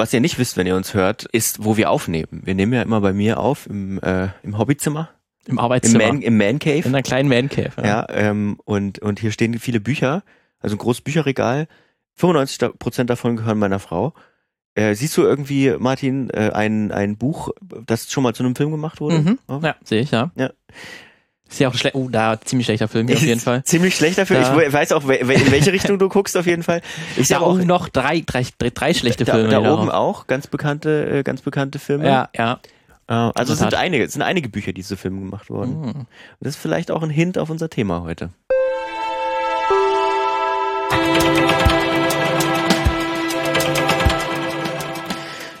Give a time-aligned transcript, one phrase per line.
[0.00, 2.40] was ihr nicht wisst, wenn ihr uns hört, ist, wo wir aufnehmen.
[2.44, 5.10] Wir nehmen ja immer bei mir auf im, äh, im Hobbyzimmer.
[5.46, 6.04] Im Arbeitszimmer.
[6.04, 6.78] Im Man, Im Man Cave.
[6.78, 7.72] In einer kleinen Man Cave.
[7.76, 10.22] Ja, ja ähm, und, und hier stehen viele Bücher,
[10.58, 11.68] also ein großes Bücherregal.
[12.14, 14.14] 95 Prozent davon gehören meiner Frau.
[14.74, 17.50] Äh, siehst du irgendwie, Martin, äh, ein, ein Buch,
[17.86, 19.18] das schon mal zu einem Film gemacht wurde?
[19.18, 19.38] Mhm.
[19.48, 20.30] Ja, ja sehe ich, ja.
[20.36, 20.50] Ja.
[21.50, 21.96] Ist ja auch schlecht.
[21.96, 23.64] Oh, da ziemlich schlechter Film hier auf jeden Fall.
[23.64, 24.40] Ziemlich schlechter Film.
[24.40, 24.60] Da.
[24.62, 26.80] Ich weiß auch, in welche Richtung du guckst auf jeden Fall.
[27.16, 29.50] Ich da auch noch drei, drei, drei, drei schlechte da, Filme.
[29.50, 32.06] Da, da oben auch ganz bekannte, äh, ganz bekannte Filme.
[32.06, 32.60] Ja, ja.
[33.08, 35.80] Äh, also es sind einige, es sind einige Bücher, die zu Filmen gemacht wurden.
[35.80, 36.06] Mhm.
[36.38, 38.30] Das ist vielleicht auch ein Hint auf unser Thema heute.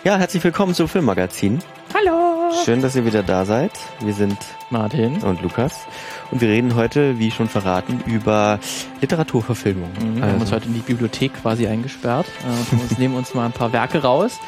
[0.04, 1.58] Ja, herzlich willkommen zum Filmmagazin.
[1.92, 2.29] Hallo.
[2.64, 3.72] Schön, dass ihr wieder da seid.
[4.00, 4.36] Wir sind
[4.70, 5.86] Martin und Lukas.
[6.30, 8.58] Und wir reden heute, wie schon verraten, über
[9.00, 9.90] Literaturverfilmung.
[9.92, 10.34] Mhm, wir also.
[10.34, 13.72] haben uns heute in die Bibliothek quasi eingesperrt äh, und nehmen uns mal ein paar
[13.72, 14.38] Werke raus,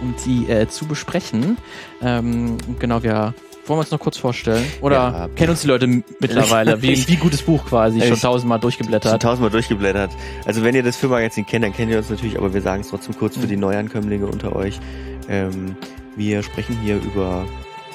[0.00, 1.56] um die äh, zu besprechen.
[2.02, 3.34] Ähm, genau, wir
[3.66, 4.64] wollen wir uns noch kurz vorstellen?
[4.80, 6.82] Oder ja, kennen uns die Leute mittlerweile?
[6.82, 9.12] Wie, wie gutes Buch quasi, schon tausendmal durchgeblättert.
[9.12, 10.10] Schon tausendmal durchgeblättert.
[10.44, 12.88] Also wenn ihr das Filmmagazin kennt, dann kennt ihr uns natürlich, aber wir sagen es
[12.88, 14.80] trotzdem kurz für die Neuankömmlinge unter euch.
[15.28, 15.76] Ähm,
[16.16, 17.46] wir sprechen hier über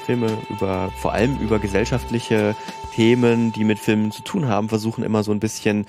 [0.06, 2.56] Filme, über vor allem über gesellschaftliche
[2.94, 5.86] Themen, die mit Filmen zu tun haben, versuchen immer so ein bisschen,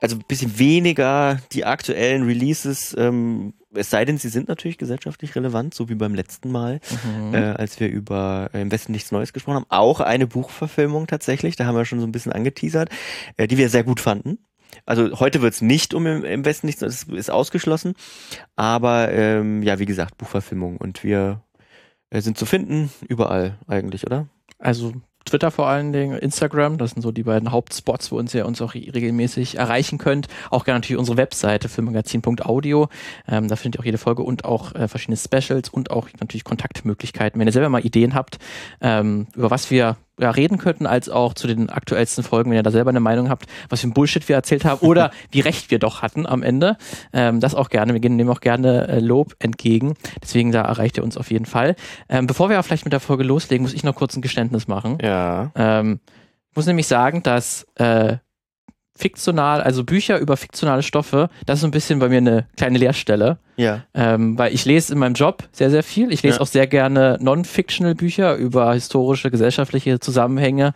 [0.00, 5.34] also ein bisschen weniger die aktuellen Releases, ähm, es sei denn, sie sind natürlich gesellschaftlich
[5.36, 7.34] relevant, so wie beim letzten Mal, mhm.
[7.34, 9.66] äh, als wir über äh, Im Westen nichts Neues gesprochen haben.
[9.68, 12.90] Auch eine Buchverfilmung tatsächlich, da haben wir schon so ein bisschen angeteasert,
[13.36, 14.38] äh, die wir sehr gut fanden.
[14.84, 17.94] Also heute wird es nicht um im, im Westen nichts, das ist ausgeschlossen.
[18.54, 20.76] Aber ähm, ja, wie gesagt, Buchverfilmung.
[20.76, 21.42] Und wir
[22.10, 24.28] äh, sind zu finden überall eigentlich, oder?
[24.58, 24.92] Also
[25.26, 28.62] Twitter vor allen Dingen, Instagram, das sind so die beiden Hauptspots, wo uns ihr uns
[28.62, 30.28] auch regelmäßig erreichen könnt.
[30.50, 32.88] Auch gerne natürlich unsere Webseite filmmagazin.audio.
[33.28, 36.44] Ähm, da findet ihr auch jede Folge und auch äh, verschiedene Specials und auch natürlich
[36.44, 37.38] Kontaktmöglichkeiten.
[37.38, 38.38] Wenn ihr selber mal Ideen habt,
[38.80, 42.62] ähm, über was wir ja, reden könnten, als auch zu den aktuellsten Folgen, wenn ihr
[42.62, 45.70] da selber eine Meinung habt, was für ein Bullshit wir erzählt haben oder wie recht
[45.70, 46.76] wir doch hatten am Ende.
[47.12, 47.92] Ähm, das auch gerne.
[47.92, 49.94] Wir nehmen auch gerne äh, Lob entgegen.
[50.22, 51.76] Deswegen da erreicht ihr uns auf jeden Fall.
[52.08, 54.68] Ähm, bevor wir aber vielleicht mit der Folge loslegen, muss ich noch kurz ein Geständnis
[54.68, 54.98] machen.
[55.02, 55.50] Ja.
[55.54, 56.00] Ähm,
[56.50, 58.16] ich muss nämlich sagen, dass äh,
[58.96, 62.78] fiktional, also Bücher über fiktionale Stoffe, das ist so ein bisschen bei mir eine kleine
[62.78, 63.38] Leerstelle.
[63.56, 63.82] Ja.
[63.94, 66.12] Ähm, weil ich lese in meinem Job sehr, sehr viel.
[66.12, 66.42] Ich lese ja.
[66.42, 70.74] auch sehr gerne non-fictional Bücher über historische, gesellschaftliche Zusammenhänge.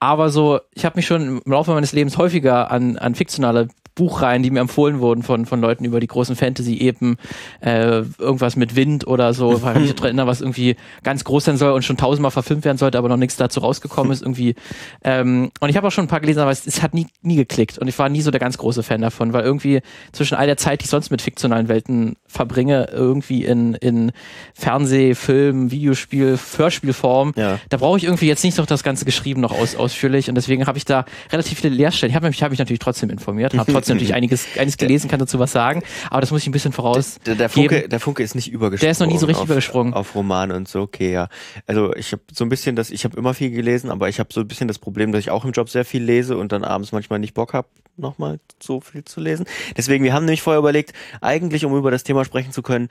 [0.00, 4.42] Aber so, ich habe mich schon im Laufe meines Lebens häufiger an, an fiktionale Buchreihen,
[4.42, 7.16] die mir empfohlen wurden von, von Leuten über die großen Fantasy-Epen,
[7.60, 11.44] äh, irgendwas mit Wind oder so, weil ich mich daran erinnere, was irgendwie ganz groß
[11.44, 14.56] sein soll und schon tausendmal verfilmt werden sollte, aber noch nichts dazu rausgekommen ist irgendwie.
[15.04, 17.36] Ähm, und ich habe auch schon ein paar gelesen, aber es, es, hat nie, nie
[17.36, 19.80] geklickt und ich war nie so der ganz große Fan davon, weil irgendwie
[20.12, 24.10] zwischen all der Zeit, die ich sonst mit fiktionalen Welten verbringe, irgendwie in, in
[24.54, 27.60] Fernseh, Film, Videospiel, Hörspielform, ja.
[27.68, 30.66] da brauche ich irgendwie jetzt nicht noch das Ganze geschrieben noch aus, ausführlich und deswegen
[30.66, 32.10] habe ich da relativ viele Leerstellen.
[32.10, 35.20] Ich habe mich, hab mich natürlich trotzdem informiert, habe trotzdem natürlich einiges, einiges gelesen, kann
[35.20, 37.18] dazu was sagen, aber das muss ich ein bisschen voraus.
[37.26, 38.80] Der, der, Funke, der Funke ist nicht übergesprungen.
[38.80, 39.94] Der ist noch nie so richtig auf, übergesprungen.
[39.94, 41.28] Auf Romane und so, okay, ja.
[41.66, 44.32] Also ich habe so ein bisschen das, ich habe immer viel gelesen, aber ich habe
[44.32, 46.64] so ein bisschen das Problem, dass ich auch im Job sehr viel lese und dann
[46.64, 49.46] abends manchmal nicht Bock habe, nochmal so viel zu lesen.
[49.76, 52.88] Deswegen, wir haben nämlich vorher überlegt, eigentlich, um über das Thema sprechen zu können,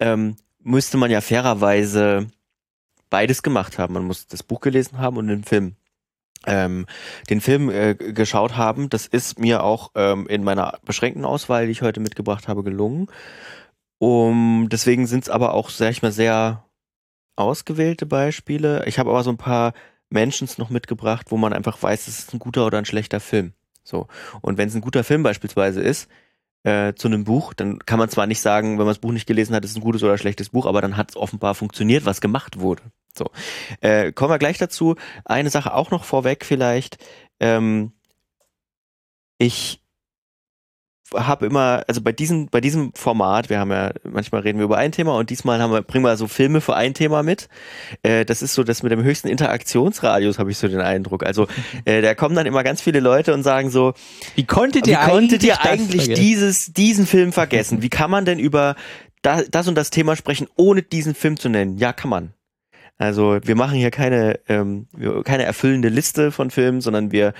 [0.00, 2.26] ähm, müsste man ja fairerweise
[3.10, 3.94] beides gemacht haben.
[3.94, 5.76] Man muss das Buch gelesen haben und den Film
[6.46, 6.86] ähm,
[7.30, 8.88] den Film äh, geschaut haben.
[8.88, 13.08] Das ist mir auch ähm, in meiner beschränkten Auswahl, die ich heute mitgebracht habe, gelungen.
[13.98, 16.64] Um, deswegen sind es aber auch, sag ich mal, sehr
[17.36, 18.84] ausgewählte Beispiele.
[18.86, 19.72] Ich habe aber so ein paar
[20.10, 23.52] Mentions noch mitgebracht, wo man einfach weiß, es ist ein guter oder ein schlechter Film.
[23.82, 24.08] So.
[24.40, 26.08] Und wenn es ein guter Film beispielsweise ist,
[26.66, 29.26] äh, zu einem Buch, dann kann man zwar nicht sagen, wenn man das Buch nicht
[29.26, 32.04] gelesen hat, ist es ein gutes oder schlechtes Buch, aber dann hat es offenbar funktioniert,
[32.04, 32.82] was gemacht wurde.
[33.16, 33.30] So,
[33.80, 34.96] äh, kommen wir gleich dazu.
[35.24, 36.98] Eine Sache auch noch vorweg vielleicht.
[37.38, 37.92] Ähm,
[39.38, 39.80] ich
[41.14, 44.78] habe immer, also bei diesem, bei diesem Format, wir haben ja, manchmal reden wir über
[44.78, 47.48] ein Thema und diesmal haben wir, bringen wir so Filme für ein Thema mit.
[48.02, 51.24] Äh, das ist so das mit dem höchsten Interaktionsradius, habe ich so den Eindruck.
[51.24, 51.46] Also
[51.84, 53.94] äh, da kommen dann immer ganz viele Leute und sagen so,
[54.34, 57.82] wie konntet ihr wie konntet ihr eigentlich dieses, diesen Film vergessen?
[57.82, 58.76] Wie kann man denn über
[59.22, 61.78] das, das und das Thema sprechen, ohne diesen Film zu nennen?
[61.78, 62.32] Ja, kann man.
[62.98, 64.86] Also wir machen hier keine, ähm,
[65.24, 67.34] keine erfüllende Liste von Filmen, sondern wir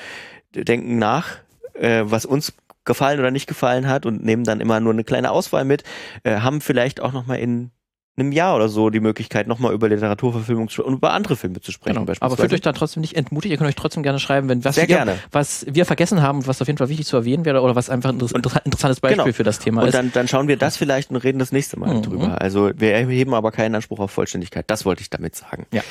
[0.54, 1.38] denken nach,
[1.74, 2.52] äh, was uns
[2.86, 5.82] gefallen oder nicht gefallen hat und nehmen dann immer nur eine kleine Auswahl mit,
[6.24, 7.70] äh, haben vielleicht auch nochmal in
[8.18, 12.06] einem Jahr oder so die Möglichkeit, nochmal über Literaturverfilmung und über andere Filme zu sprechen.
[12.06, 12.12] Genau.
[12.20, 13.52] Aber fühlt euch da trotzdem nicht entmutigt.
[13.52, 15.18] Ihr könnt euch trotzdem gerne schreiben, wenn was, Sehr wir, gerne.
[15.32, 18.08] was wir vergessen haben, was auf jeden Fall wichtig zu erwähnen wäre oder was einfach
[18.08, 19.34] ein inter interessantes Beispiel Genau.
[19.34, 19.94] für das Thema Und ist.
[19.94, 22.02] dann, dann schauen wir das vielleicht und reden das nächste Mal Mhm.
[22.04, 22.40] drüber.
[22.40, 24.64] Also wir erheben aber keinen Anspruch auf Vollständigkeit.
[24.68, 25.66] Das wollte ich damit sagen.
[25.74, 25.82] Ja.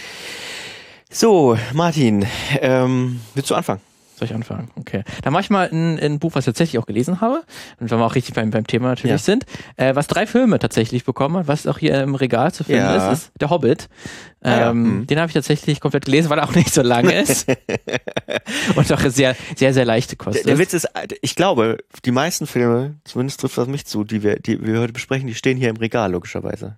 [1.11, 2.25] So, Martin,
[2.59, 3.81] ähm, willst du anfangen?
[4.17, 4.71] Soll ich anfangen?
[4.79, 5.03] Okay.
[5.23, 7.43] Dann mache ich mal ein, ein Buch, was ich tatsächlich auch gelesen habe.
[7.79, 9.17] Und wenn wir auch richtig beim, beim Thema natürlich Ja.
[9.17, 9.45] sind.
[9.75, 13.11] Äh, was drei Filme tatsächlich bekommen hat, was auch hier im Regal zu finden Ja.
[13.11, 13.89] ist, ist Der Hobbit.
[14.41, 15.07] Ah ja, Ähm, mhm.
[15.07, 17.45] Den habe ich tatsächlich komplett gelesen, weil er auch nicht so lang ist.
[18.75, 20.57] und auch sehr, sehr, sehr leichte Kost Der, der.
[20.59, 20.87] Witz ist,
[21.21, 24.93] ich glaube, die meisten Filme, zumindest trifft das mich zu, die wir, die wir heute
[24.93, 26.77] besprechen, die stehen hier im Regal, logischerweise.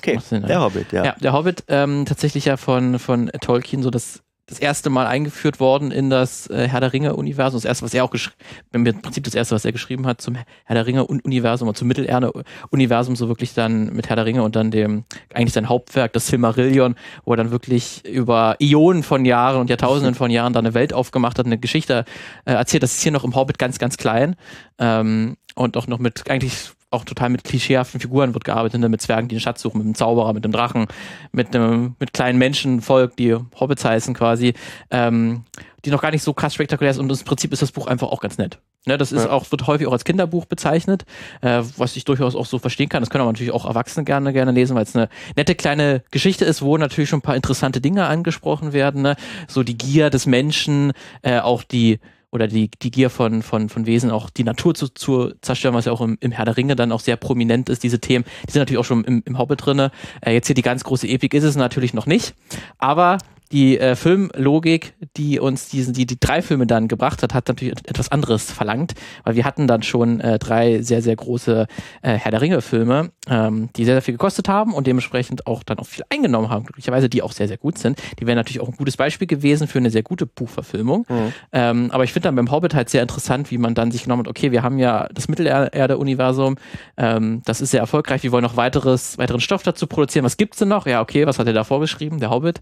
[0.00, 0.60] Okay, Sinn, der ja.
[0.60, 1.04] Hobbit, ja.
[1.04, 5.58] Ja, der Hobbit ähm, tatsächlich ja von, von Tolkien so das, das erste Mal eingeführt
[5.58, 7.58] worden in das äh, Herr der Ringe-Universum.
[7.58, 8.36] Das erste, was er auch geschrieben
[8.72, 13.16] im Prinzip das erste, was er geschrieben hat zum Herr der Ringe-Universum und zum Mittelerde-Universum,
[13.16, 15.04] so wirklich dann mit Herr der Ringe und dann dem,
[15.34, 16.94] eigentlich sein Hauptwerk, das Silmarillion,
[17.24, 20.92] wo er dann wirklich über Ionen von Jahren und Jahrtausenden von Jahren da eine Welt
[20.92, 22.04] aufgemacht hat, eine Geschichte
[22.44, 22.84] äh, erzählt.
[22.84, 24.36] Das ist hier noch im Hobbit ganz, ganz klein.
[24.78, 28.88] Ähm, und auch noch mit eigentlich auch total mit klischeehaften Figuren wird gearbeitet, ne?
[28.88, 30.86] mit Zwergen, die einen Schatz suchen, mit einem Zauberer, mit einem Drachen,
[31.32, 34.54] mit einem mit kleinen Menschenvolk, die Hobbits heißen quasi,
[34.90, 35.44] ähm,
[35.84, 38.08] die noch gar nicht so krass spektakulär ist und im Prinzip ist das Buch einfach
[38.08, 38.58] auch ganz nett.
[38.88, 39.30] Ne, das ist Ja.
[39.30, 41.04] auch, wird häufig auch als Kinderbuch bezeichnet,
[41.40, 43.02] äh, was ich durchaus auch so verstehen kann.
[43.02, 46.44] Das können aber natürlich auch Erwachsene gerne, gerne lesen, weil es eine nette kleine Geschichte
[46.44, 49.02] ist, wo natürlich schon ein paar interessante Dinge angesprochen werden.
[49.02, 49.16] Ne?
[49.48, 51.98] So die Gier des Menschen, äh, auch die
[52.36, 55.86] oder die, die Gier von, von, von Wesen, auch die Natur zu, zu zerstören, was
[55.86, 58.52] ja auch im, im Herr der Ringe dann auch sehr prominent ist, diese Themen, die
[58.52, 59.90] sind natürlich auch schon im, im Hobbit drinne.
[60.20, 62.34] Äh, jetzt hier die ganz große Epik ist es natürlich noch nicht,
[62.78, 63.18] aber
[63.52, 67.72] die äh, Filmlogik, die uns diesen, die, die drei Filme dann gebracht hat, hat natürlich
[67.78, 68.94] et- etwas anderes verlangt,
[69.24, 71.66] weil wir hatten dann schon äh, drei sehr, sehr große
[72.02, 75.78] äh, Herr der Ringe-Filme, ähm, die sehr, sehr viel gekostet haben und dementsprechend auch dann
[75.78, 78.00] auch viel eingenommen haben, glücklicherweise, die auch sehr, sehr gut sind.
[78.18, 81.06] Die wären natürlich auch ein gutes Beispiel gewesen für eine sehr gute Buchverfilmung.
[81.08, 81.32] Mhm.
[81.52, 84.24] Ähm, aber ich finde dann beim Hobbit halt sehr interessant, wie man dann sich genommen
[84.24, 86.56] hat, okay, wir haben ja das Mittelerde-Universum,
[86.96, 90.24] ähm, das ist sehr erfolgreich, wir wollen noch weiteres, weiteren Stoff dazu produzieren.
[90.24, 90.86] Was gibt's denn noch?
[90.86, 92.18] Ja, okay, was hat er da vorgeschrieben?
[92.18, 92.60] Der Hobbit.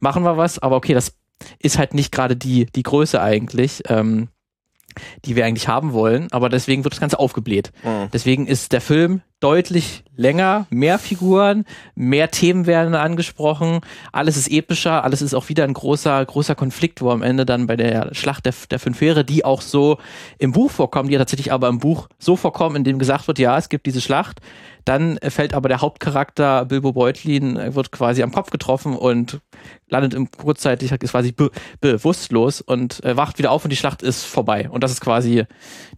[0.00, 1.14] Machen wir was, aber okay, das
[1.58, 4.28] ist halt nicht gerade die, die Größe eigentlich, ähm,
[5.24, 7.72] die wir eigentlich haben wollen, aber deswegen wird das Ganze aufgebläht.
[7.82, 8.08] Mhm.
[8.12, 13.80] Deswegen ist der Film deutlich länger, mehr Figuren, mehr Themen werden angesprochen,
[14.12, 17.66] alles ist epischer, alles ist auch wieder ein großer, großer Konflikt, wo am Ende dann
[17.66, 19.98] bei der Schlacht der, der fünf Heere, die auch so
[20.38, 23.38] im Buch vorkommen, die ja tatsächlich aber im Buch so vorkommen, in dem gesagt wird,
[23.38, 24.40] ja, es gibt diese Schlacht,
[24.84, 29.40] dann fällt aber der Hauptcharakter Bilbo Beutlin, äh, wird quasi am Kopf getroffen und
[29.88, 31.50] landet im kurzzeitig, ist quasi be
[31.80, 34.68] bewusstlos und äh, wacht wieder auf und die Schlacht ist vorbei.
[34.70, 35.44] Und das ist quasi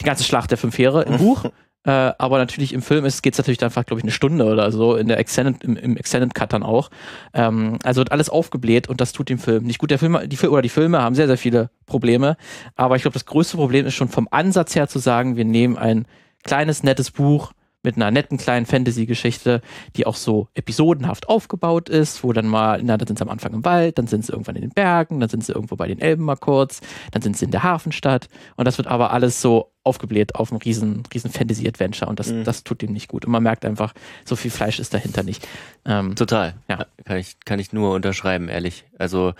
[0.00, 1.44] die ganze Schlacht der fünf Heere im Buch.
[1.86, 4.72] Äh, aber natürlich im Film geht es natürlich dann einfach, glaube ich, eine Stunde oder
[4.72, 6.90] so, in der Extended, im, im Extended Cut dann auch.
[7.32, 9.92] Ähm, also wird alles aufgebläht und das tut dem Film nicht gut.
[9.92, 12.36] Der Film, die oder die Filme haben sehr, sehr viele Probleme.
[12.74, 15.78] Aber ich glaube, das größte Problem ist schon vom Ansatz her zu sagen, wir nehmen
[15.78, 16.06] ein
[16.42, 17.52] kleines, nettes Buch
[17.86, 19.62] mit einer netten kleinen Fantasy-Geschichte,
[19.96, 23.54] die auch so episodenhaft aufgebaut ist, wo dann mal, na, dann sind sie am Anfang
[23.54, 26.00] im Wald, dann sind sie irgendwann in den Bergen, dann sind sie irgendwo bei den
[26.00, 26.80] Elben mal kurz,
[27.12, 30.58] dann sind sie in der Hafenstadt und das wird aber alles so aufgebläht auf ein
[30.58, 32.42] riesen, riesen Fantasy-Adventure und das, Mhm.
[32.42, 33.24] das tut dem nicht gut.
[33.24, 33.94] Und man merkt einfach,
[34.24, 35.46] so viel Fleisch ist dahinter nicht.
[35.84, 36.54] Ähm, Total.
[36.68, 36.86] Ja.
[37.04, 38.84] Kann ich, kann ich nur unterschreiben, ehrlich.
[38.98, 39.34] Also,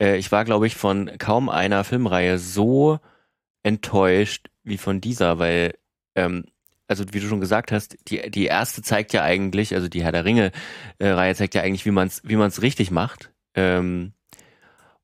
[0.00, 2.98] äh, ich war, glaube ich, von kaum einer Filmreihe so
[3.62, 5.74] enttäuscht wie von dieser, weil,
[6.14, 6.44] ähm,
[6.90, 10.12] also wie du schon gesagt hast, die, die erste zeigt ja eigentlich, also die Herr
[10.12, 13.32] der Ringe-Reihe zeigt ja eigentlich, wie man es wie man's richtig macht.
[13.54, 14.12] Ähm,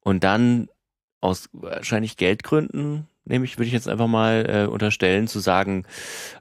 [0.01, 0.69] und dann
[1.21, 5.85] aus wahrscheinlich Geldgründen, nehme ich, würde ich jetzt einfach mal äh, unterstellen, zu sagen,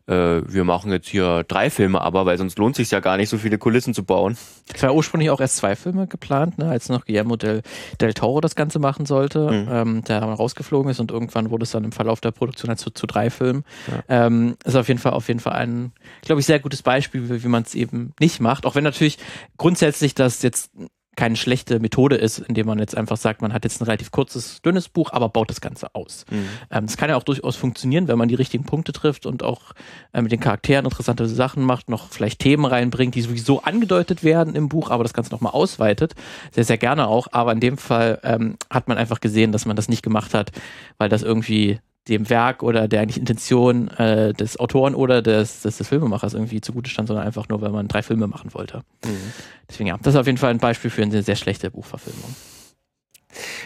[0.08, 0.14] äh,
[0.48, 3.38] wir machen jetzt hier drei Filme, aber weil sonst lohnt sich ja gar nicht, so
[3.38, 4.38] viele Kulissen zu bauen.
[4.74, 7.62] Es war ursprünglich auch erst zwei Filme geplant, ne, als noch Guillermo del,
[8.00, 9.68] del Toro das Ganze machen sollte, Mhm.
[9.72, 12.80] ähm, der aber rausgeflogen ist und irgendwann wurde es dann im Verlauf der Produktion halt
[12.80, 13.64] zu, zu drei Filmen.
[13.88, 14.26] Ja.
[14.28, 17.44] Ähm, ist auf jeden Fall auf jeden Fall ein, glaube ich, sehr gutes Beispiel, wie,
[17.44, 18.66] wie man es eben nicht macht.
[18.66, 19.18] Auch wenn natürlich
[19.58, 20.72] grundsätzlich das jetzt
[21.16, 24.62] keine schlechte Methode ist, indem man jetzt einfach sagt, man hat jetzt ein relativ kurzes,
[24.62, 26.26] dünnes Buch, aber baut das Ganze aus.
[26.30, 26.48] Mhm.
[26.72, 29.74] Ähm, das kann ja auch durchaus funktionieren, wenn man die richtigen Punkte trifft und auch
[30.14, 34.56] äh, mit den Charakteren interessante Sachen macht, noch vielleicht Themen reinbringt, die sowieso angedeutet werden
[34.56, 36.16] im Buch, aber das Ganze nochmal ausweitet.
[36.52, 37.28] Sehr, sehr gerne auch.
[37.32, 40.52] Aber in dem Fall ähm, hat man einfach gesehen, dass man das nicht gemacht hat,
[40.98, 45.78] weil das irgendwie dem Werk oder der eigentlich Intention äh, des Autoren oder des, des,
[45.78, 48.84] des Filmemachers irgendwie zugute stand, sondern einfach nur, weil man drei Filme machen wollte.
[49.04, 49.34] Mhm.
[49.70, 52.36] Deswegen ja, das ist auf jeden Fall ein Beispiel für eine sehr schlechte Buchverfilmung.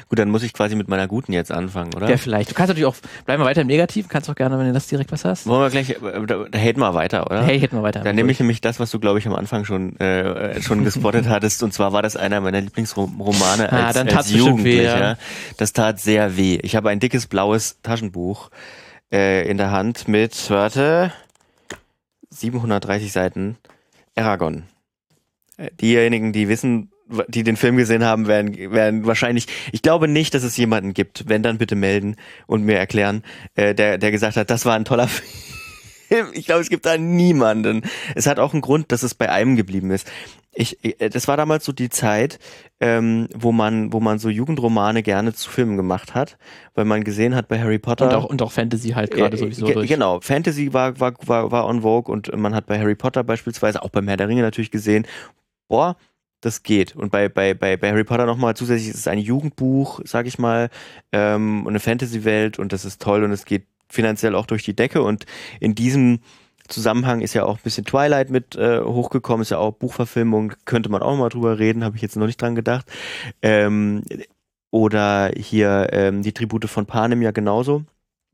[0.08, 2.10] Gut, dann muss ich quasi mit meiner guten jetzt anfangen, oder?
[2.10, 2.50] Ja, vielleicht.
[2.50, 2.96] Du kannst natürlich auch,
[3.26, 5.48] bleiben wir weiter im Negativ, kannst auch gerne, wenn du das direkt was hast.
[5.48, 7.44] Wollen wir gleich, äh, da, da haten wir weiter, oder?
[7.44, 8.02] Hey, hätten wir weiter.
[8.02, 11.28] Dann nehme ich nämlich das, was du, glaube ich, am Anfang schon, äh, schon gespottet
[11.30, 11.64] hattest.
[11.64, 15.00] Und zwar war das einer meiner Lieblingsromane Ah, als, dann als bestimmt weh, Jugendlicher.
[15.00, 15.18] ja.
[15.58, 16.60] Das tat sehr weh.
[16.62, 18.50] Ich habe ein dickes blaues Taschenbuch
[19.12, 21.12] äh, in der Hand mit, warte,
[22.30, 23.58] 730 Seiten
[24.16, 24.64] Aragon.
[25.58, 26.92] Äh, Diejenigen, die wissen,
[27.28, 31.28] die den Film gesehen haben, werden, werden wahrscheinlich, ich glaube nicht, dass es jemanden gibt,
[31.28, 32.16] wenn dann bitte melden
[32.48, 33.24] und mir erklären,
[33.56, 35.08] äh, der, der gesagt hat, das war ein toller
[36.10, 36.28] Film.
[36.34, 37.84] Ich glaube, es gibt da niemanden.
[38.16, 40.10] Es hat auch einen Grund, dass es bei einem geblieben ist.
[40.54, 42.40] Ich, äh, das war damals so die Zeit,
[42.80, 46.38] ähm, wo man, wo man so Jugendromane gerne zu Filmen gemacht hat,
[46.74, 48.08] weil man gesehen hat bei Harry Potter.
[48.08, 49.88] und auch, und auch Fantasy halt gerade Äh, sowieso durch.
[49.88, 53.84] Genau, Fantasy war, war, war, war on Vogue und man hat bei Harry Potter beispielsweise,
[53.84, 55.06] auch beim Herr der Ringe natürlich gesehen,
[55.68, 55.96] boah,
[56.42, 56.96] das geht.
[56.96, 60.40] Und bei, bei, bei, bei Harry Potter nochmal zusätzlich ist es ein Jugendbuch, sag ich
[60.40, 60.70] mal,
[61.12, 64.76] ähm, und eine Fantasy-Welt und das ist toll und es geht finanziell auch durch die
[64.76, 65.26] Decke und
[65.60, 66.20] in diesem
[66.68, 70.90] Zusammenhang ist ja auch ein bisschen Twilight mit äh, hochgekommen, ist ja auch Buchverfilmung, könnte
[70.90, 72.86] man auch mal drüber reden, habe ich jetzt noch nicht dran gedacht.
[73.42, 74.04] Ähm,
[74.72, 77.84] oder hier ähm, die Tribute von Panem ja genauso.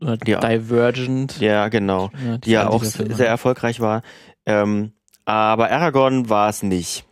[0.02, 0.42] Oder Ja.
[0.42, 1.40] Divergent.
[1.40, 2.12] Ja, genau.
[2.26, 3.16] Ja, die ja zwei auch Filme.
[3.16, 4.02] sehr erfolgreich war.
[4.46, 4.92] Ähm,
[5.24, 7.05] aber Aragorn war es nicht.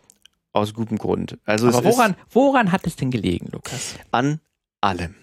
[0.54, 1.36] Aus gutem Grund.
[1.44, 3.96] Also Aber woran, woran hat es denn gelegen, Lukas?
[4.12, 4.40] an
[4.80, 5.14] allem.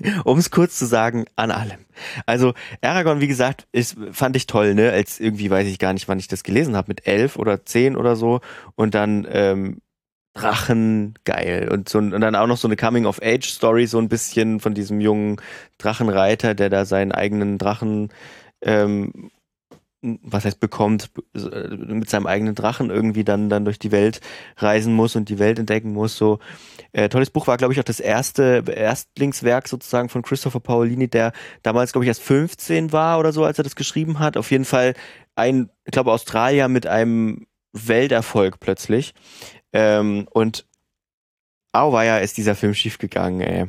[0.24, 1.78] Um es kurz zu sagen, an allem.
[2.26, 4.90] Also Aragorn, wie gesagt, ist, fand ich toll, ne?
[4.90, 7.96] Als irgendwie weiß ich gar nicht, wann ich das gelesen habe, mit elf oder zehn
[7.96, 8.40] oder so.
[8.74, 9.80] Und dann ähm,
[10.34, 11.68] Drachen, geil.
[11.70, 15.40] Und, so, und dann auch noch so eine Coming-of-Age-Story, so ein bisschen von diesem jungen
[15.78, 18.12] Drachenreiter, der da seinen eigenen Drachen
[18.60, 19.30] ähm,
[20.22, 24.20] was heißt bekommt, mit seinem eigenen Drachen irgendwie dann, dann durch die Welt
[24.56, 26.16] reisen muss und die Welt entdecken muss.
[26.16, 26.38] So
[26.92, 31.32] äh, tolles Buch war, glaube ich, auch das erste Erstlingswerk sozusagen von Christopher Paolini, der
[31.62, 34.36] damals, glaube ich, erst 15 war oder so, als er das geschrieben hat.
[34.36, 34.94] Auf jeden Fall
[35.34, 39.14] ein, ich glaube, Australier mit einem Welterfolg plötzlich.
[39.72, 40.66] Ähm, und
[41.72, 43.66] auweia ist dieser Film schiefgegangen, ey.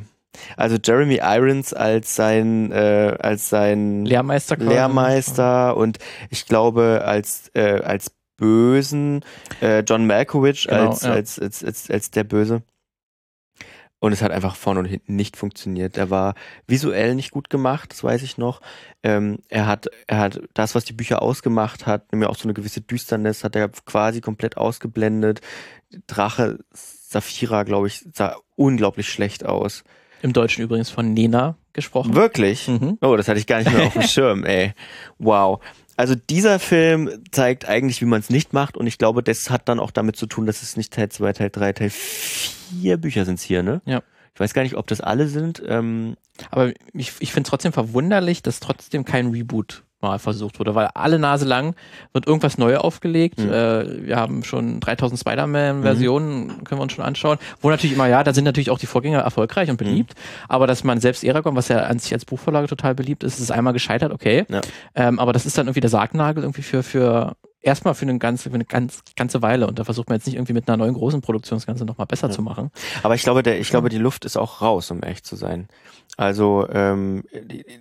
[0.56, 4.56] Also Jeremy Irons als sein, äh, als sein Lehrmeister.
[4.56, 5.98] Lehrmeister und
[6.30, 9.24] ich glaube als äh, als Bösen
[9.62, 11.12] äh, John Malkovich Genau, als, ja.
[11.12, 12.62] als, als, als als der Böse.
[13.98, 15.96] Und es hat einfach vorne und hinten nicht funktioniert.
[15.96, 16.34] Er war
[16.66, 18.60] visuell nicht gut gemacht, das weiß ich noch.
[19.02, 22.52] Ähm, er hat, er hat das, was die Bücher ausgemacht hat, nämlich auch so eine
[22.52, 25.40] gewisse Düsternis, hat er quasi komplett ausgeblendet.
[26.06, 29.82] Drache Saphira, glaube ich, sah unglaublich schlecht aus.
[30.26, 32.16] Im Deutschen übrigens von Nena gesprochen.
[32.16, 32.66] Wirklich?
[32.66, 32.98] Mhm.
[33.00, 34.74] Oh, das hatte ich gar nicht mehr auf dem Schirm, ey.
[35.20, 35.62] Wow.
[35.96, 39.68] Also dieser Film zeigt eigentlich, wie man es nicht macht und ich glaube, das hat
[39.68, 43.24] dann auch damit zu tun, dass es nicht Teil 2, Teil 3, Teil 4 Bücher
[43.24, 43.82] sind's hier, ne?
[43.84, 44.02] Ja.
[44.34, 45.62] Ich weiß gar nicht, ob das alle sind.
[45.64, 46.16] Ähm,
[46.50, 50.88] Aber ich, ich finde es trotzdem verwunderlich, dass trotzdem kein Reboot mal versucht wurde, weil
[50.94, 51.74] alle Nase lang
[52.12, 53.38] wird irgendwas neu aufgelegt.
[53.38, 53.52] Mhm.
[53.52, 57.38] Äh, wir haben schon 3000 Spider-Man-Versionen, können wir uns schon anschauen.
[57.60, 60.14] Wo natürlich immer, ja, da sind natürlich auch die Vorgänger erfolgreich und beliebt,
[60.48, 63.50] aber dass man selbst Eragon, was ja an sich als Buchvorlage total beliebt ist, ist
[63.50, 64.44] einmal gescheitert, okay.
[64.48, 64.60] Ja.
[64.94, 67.36] Ähm, aber das ist dann irgendwie der Sargnagel irgendwie für, für
[67.66, 70.36] erstmal für eine ganze, für eine ganz, ganze Weile und da versucht man jetzt nicht
[70.36, 72.70] irgendwie mit einer neuen großen Produktion das Ganze nochmal besser zu machen.
[73.02, 75.68] aber ich glaube, der, ich glaube, die Luft ist auch raus, um echt zu sein.
[76.16, 77.24] Also, ähm,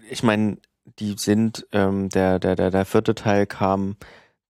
[0.10, 0.58] ich meine,
[1.00, 3.98] die sind, ähm, der, der, der, der vierte Teil kam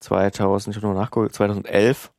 [0.00, 2.12] 2000, ich habe noch nachgeholt, 2011.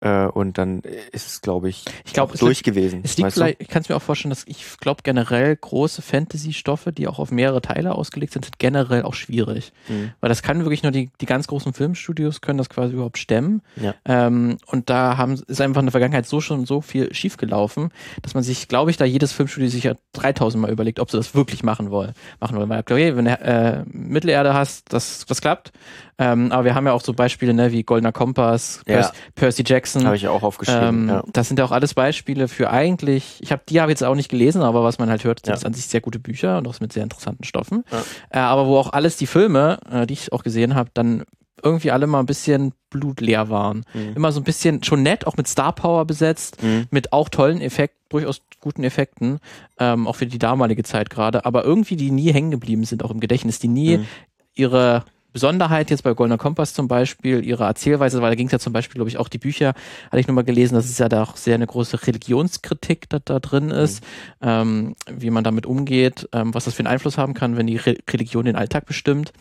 [0.00, 0.80] Äh, und dann
[1.12, 3.00] ist es, glaube ich, Ich es durch gewesen.
[3.02, 6.92] Es liegt vielleicht, ich kann es mir auch vorstellen, dass ich glaube generell große Fantasy-Stoffe,
[6.92, 9.72] die auch auf mehrere Teile ausgelegt sind, sind generell auch schwierig.
[9.88, 10.12] Mhm.
[10.20, 13.62] Weil das kann wirklich nur die, die ganz großen Filmstudios können das quasi überhaupt stemmen.
[13.76, 13.94] Ja.
[14.04, 18.34] Ähm, und da haben, ist einfach in der Vergangenheit so schon so viel schiefgelaufen, dass
[18.34, 21.34] man sich, glaube ich, da jedes Filmstudio sich ja 3000 Mal überlegt, ob sie das
[21.34, 22.12] wirklich machen wollen.
[22.38, 22.68] Machen wollen.
[22.68, 25.72] Weil, okay, wenn du äh, Mittelerde hast, das, das klappt.
[26.18, 28.94] Ähm, aber wir haben ja auch so Beispiele, ne, wie Goldener Kompass, Ja.
[28.94, 30.06] Percy, Percy Jackson.
[30.06, 31.02] Habe ich auch aufgeschrieben.
[31.04, 31.22] Ähm, ja.
[31.32, 34.14] Das sind ja auch alles Beispiele für eigentlich, ich habe die habe ich jetzt auch
[34.14, 35.66] nicht gelesen, aber was man halt hört, sind Ja.
[35.66, 37.84] an sich sehr gute Bücher und auch mit sehr interessanten Stoffen.
[38.30, 41.24] Äh, aber wo auch alles die Filme, äh, die ich auch gesehen habe, dann
[41.62, 43.84] irgendwie alle mal ein bisschen blutleer waren.
[43.92, 44.12] Mhm.
[44.14, 46.86] Immer so ein bisschen schon nett, auch mit Star Power besetzt, Mhm.
[46.90, 49.38] mit auch tollen Effekten, durchaus guten Effekten,
[49.78, 53.10] ähm, auch für die damalige Zeit gerade, aber irgendwie die nie hängen geblieben sind, auch
[53.10, 54.06] im Gedächtnis, die nie Mhm.
[54.54, 55.04] ihre
[55.36, 58.72] Besonderheit jetzt bei Goldener Kompass zum Beispiel, ihre Erzählweise, weil da ging es ja zum
[58.72, 59.74] Beispiel, glaube ich, auch die Bücher,
[60.06, 63.38] hatte ich nochmal gelesen, dass es ja da auch sehr eine große Religionskritik da, da
[63.38, 64.02] drin ist,
[64.40, 67.76] ähm, wie man damit umgeht, ähm, was das für einen Einfluss haben kann, wenn die
[67.76, 69.34] Re Religion den Alltag bestimmt.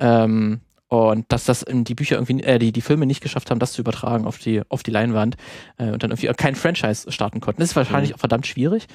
[0.00, 3.72] Ähm, und dass das die Bücher irgendwie, äh, die, die Filme nicht geschafft haben, das
[3.72, 5.36] zu übertragen auf die, auf die Leinwand
[5.78, 7.60] äh, und dann irgendwie kein Franchise starten konnten.
[7.60, 8.16] Das ist wahrscheinlich mhm.
[8.16, 8.86] auch verdammt schwierig.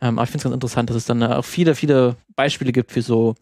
[0.00, 2.92] Ähm, aber ich finde es ganz interessant, dass es dann auch viele, viele Beispiele gibt
[2.92, 3.34] für so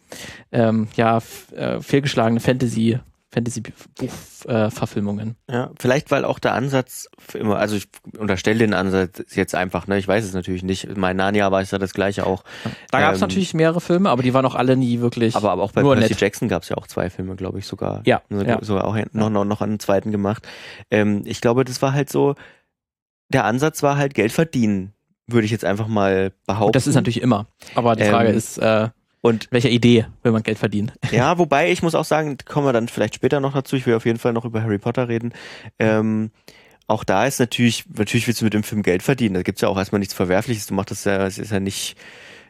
[0.53, 1.21] ähm, ja,
[1.55, 2.99] äh, fehlgeschlagene Fantasy-
[3.31, 5.37] Fantasy-Buchverfilmungen.
[5.49, 9.87] Äh, ja, vielleicht weil auch der Ansatz immer, also ich unterstelle den Ansatz jetzt einfach,
[9.87, 10.97] ne, ich weiß es natürlich nicht.
[10.97, 12.43] Mein Narnia war es ja das gleiche auch.
[12.91, 15.37] Da gab es ähm, natürlich mehrere Filme, aber die waren auch alle nie wirklich.
[15.37, 16.19] Aber, aber auch bei Percy nett.
[16.21, 18.01] Jackson gab es ja auch zwei Filme, glaube ich, sogar.
[18.07, 18.23] Ja.
[18.31, 18.65] Also, ja.
[18.65, 20.49] Sogar auch noch, noch, noch einen zweiten gemacht.
[20.91, 22.35] Ähm, ich glaube, das war halt so,
[23.29, 24.95] der Ansatz war halt Geld verdienen,
[25.27, 26.69] würde ich jetzt einfach mal behaupten.
[26.69, 27.47] Und das ist natürlich immer.
[27.75, 28.89] Aber die Frage ähm, ist, äh,
[29.21, 30.93] und welcher Idee will man Geld verdienen?
[31.11, 33.77] Ja, wobei ich muss auch sagen, kommen wir dann vielleicht später noch dazu.
[33.77, 35.33] Ich will auf jeden Fall noch über Harry Potter reden.
[35.79, 36.31] Ähm,
[36.87, 39.35] auch da ist natürlich, natürlich willst du mit dem Film Geld verdienen.
[39.35, 40.67] Da gibt's ja auch erstmal nichts Verwerfliches.
[40.67, 41.97] Du machst das ja, es ist ja nicht,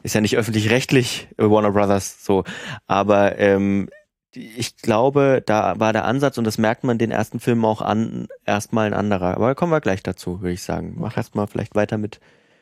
[0.03, 2.45] ist ja nicht öffentlich-rechtlich, Warner Brothers, so.
[2.87, 3.89] Aber ähm,
[4.33, 8.29] ich glaube, da war der Ansatz, und das merkt man den ersten Filmen auch an,
[8.45, 9.35] erstmal ein anderer.
[9.35, 10.95] Aber kommen wir gleich dazu, würde ich sagen.
[10.99, 12.21] Mach erstmal vielleicht weiter mit.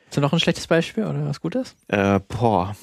[0.09, 1.75] Ist da noch ein schlechtes Beispiel oder was Gutes?
[1.89, 2.75] Äh, boah.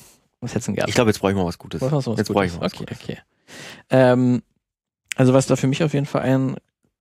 [0.45, 1.81] Was hättest du denn Ich glaube, jetzt brauche ich mal was Gutes.
[1.81, 3.03] Was jetzt brauche ich mal was okay, Gutes.
[3.03, 3.19] Okay,
[3.91, 4.43] ähm,
[5.17, 6.57] also was da für mich auf jeden Fall ein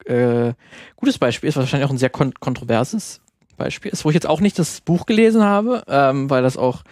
[0.05, 0.53] äh,
[0.95, 3.21] gutes Beispiel ist, wahrscheinlich auch ein sehr kon kontroverses
[3.57, 6.83] Beispiel ist, wo ich jetzt auch nicht das Buch gelesen habe, ähm, weil das auch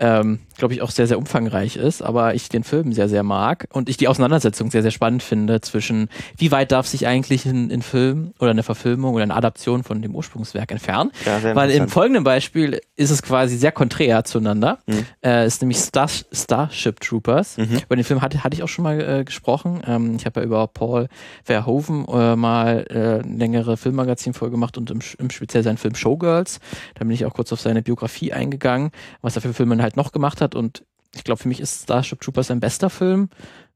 [0.00, 3.66] ähm, glaube ich, auch sehr, sehr umfangreich ist, aber ich den Film sehr, sehr mag
[3.72, 7.70] und ich die Auseinandersetzung sehr, sehr spannend finde zwischen, wie weit darf sich eigentlich ein,
[7.70, 11.10] ein Film oder eine Verfilmung oder eine Adaption von dem Ursprungswerk entfernen.
[11.24, 14.78] Ja, Weil im folgenden Beispiel ist es quasi sehr konträr zueinander.
[14.86, 15.06] Mhm.
[15.24, 17.56] Äh, ist nämlich Star Starship Troopers.
[17.56, 17.80] Mhm.
[17.84, 19.82] Über den Film hatte, hatte ich auch schon mal äh, gesprochen.
[19.86, 21.08] Ähm, ich habe ja über Paul
[21.44, 26.60] Verhoeven äh, mal äh, längere Filmmagazin-Folge gemacht und im, im speziell seinen Film Showgirls.
[26.94, 28.90] Da bin ich auch kurz auf seine Biografie eingegangen,
[29.22, 30.54] was er für Filme halt noch gemacht hat.
[30.54, 33.28] Und ich glaube, für mich ist Starship Troopers sein bester Film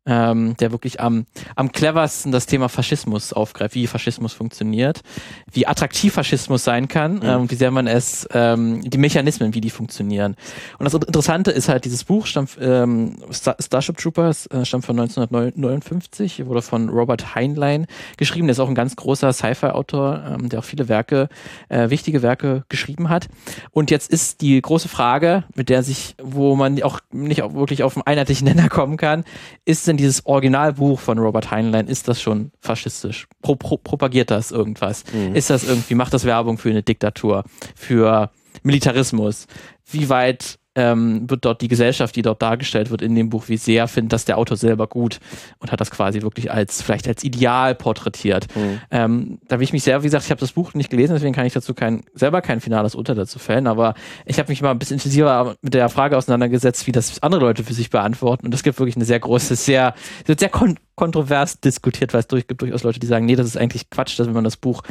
[0.07, 5.03] ähm, der wirklich am, am cleversten das Thema Faschismus aufgreift, wie Faschismus funktioniert,
[5.51, 7.23] wie attraktiv Faschismus sein kann mhm.
[7.23, 10.37] ähm, wie sehr man es, ähm, die Mechanismen, wie die funktionieren.
[10.79, 14.99] Und das Interessante ist halt, dieses Buch stammt, ähm, Star Starship Troopers äh, stammt von
[14.99, 20.61] 1959, wurde von Robert Heinlein geschrieben, der ist auch ein ganz großer Sci-Fi-Autor, ähm, der
[20.61, 21.29] auch viele Werke,
[21.69, 23.29] äh, wichtige Werke geschrieben hat.
[23.71, 27.83] Und jetzt ist die große Frage, mit der sich, wo man auch nicht auch wirklich
[27.83, 29.25] auf einen einheitlichen Nenner kommen kann,
[29.65, 33.27] ist denn dieses Originalbuch von Robert Heinlein, ist das schon faschistisch?
[33.43, 35.05] Pro, pro, propagiert das irgendwas?
[35.13, 35.35] Mhm.
[35.35, 37.45] Ist das irgendwie, macht das Werbung für eine Diktatur,
[37.77, 38.31] für
[38.63, 39.47] Militarismus?
[39.91, 43.57] Wie weit ähm, wird dort die Gesellschaft, die dort dargestellt wird in dem Buch, wie
[43.57, 45.19] sehr findet das der Autor selber gut
[45.59, 48.47] und hat das quasi wirklich als vielleicht als Ideal porträtiert.
[48.55, 48.81] Mhm.
[48.91, 51.35] Ähm, da will ich mich sehr, wie gesagt, ich habe das Buch nicht gelesen, deswegen
[51.35, 54.71] kann ich dazu kein selber kein finales Urteil dazu fällen, aber ich habe mich mal
[54.71, 58.55] ein bisschen intensiver mit der Frage auseinandergesetzt, wie das andere Leute für sich beantworten und
[58.55, 59.95] es gibt wirklich eine sehr große, sehr
[60.27, 63.57] sehr kon kontrovers diskutiert, weil es durch, gibt durchaus Leute, die sagen, nee, das ist
[63.57, 64.85] eigentlich Quatsch, dass wenn man das Buch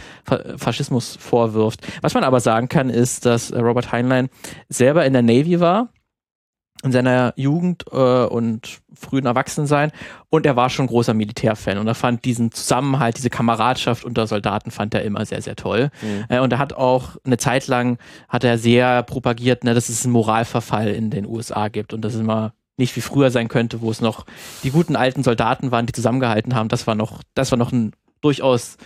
[0.58, 1.88] Faschismus vorwirft.
[2.02, 4.28] Was man aber sagen kann, ist, dass Robert Heinlein
[4.68, 5.88] selber in der Navy war
[6.84, 9.94] in seiner Jugend äh, und frühen Erwachsensein
[10.30, 14.72] und er war schon großer Militärfan und er fand diesen Zusammenhalt, diese Kameradschaft unter Soldaten
[14.72, 15.92] fand er immer sehr, sehr toll.
[16.02, 16.26] Mhm.
[16.28, 20.04] Äh, und er hat auch eine Zeit lang, hat er sehr propagiert, ne, dass es
[20.04, 23.82] einen Moralverfall in den USA gibt und das ist immer nicht wie früher sein könnte,
[23.82, 24.26] wo es noch
[24.64, 26.70] die guten alten Soldaten waren, die zusammengehalten haben.
[26.70, 28.78] Das war noch, das war noch ein durchaus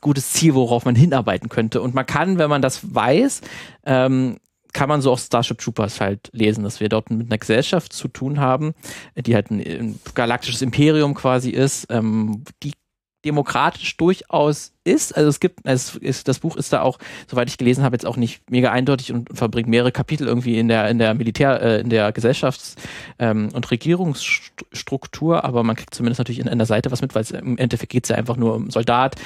[0.00, 1.80] gutes Ziel, worauf man hinarbeiten könnte.
[1.80, 3.40] Und man kann, wenn man das weiß,
[3.86, 4.38] ähm,
[4.74, 8.08] kann man so auch Starship Troopers halt lesen, dass wir dort mit einer Gesellschaft zu
[8.08, 8.74] tun haben,
[9.16, 12.72] die halt ein, ein galaktisches Imperium quasi ist, ähm, die
[13.24, 15.16] demokratisch durchaus ist.
[15.16, 18.06] Also es gibt, es ist, das Buch ist da auch, soweit ich gelesen habe, jetzt
[18.06, 21.80] auch nicht mega eindeutig und verbringt mehrere Kapitel irgendwie in der in der Militär, äh,
[21.80, 22.76] in der Gesellschafts-
[23.18, 27.22] ähm, und Regierungsstruktur, aber man kriegt zumindest natürlich in, in der Seite was mit, weil
[27.22, 29.16] es im Endeffekt geht es ja einfach nur um Soldat,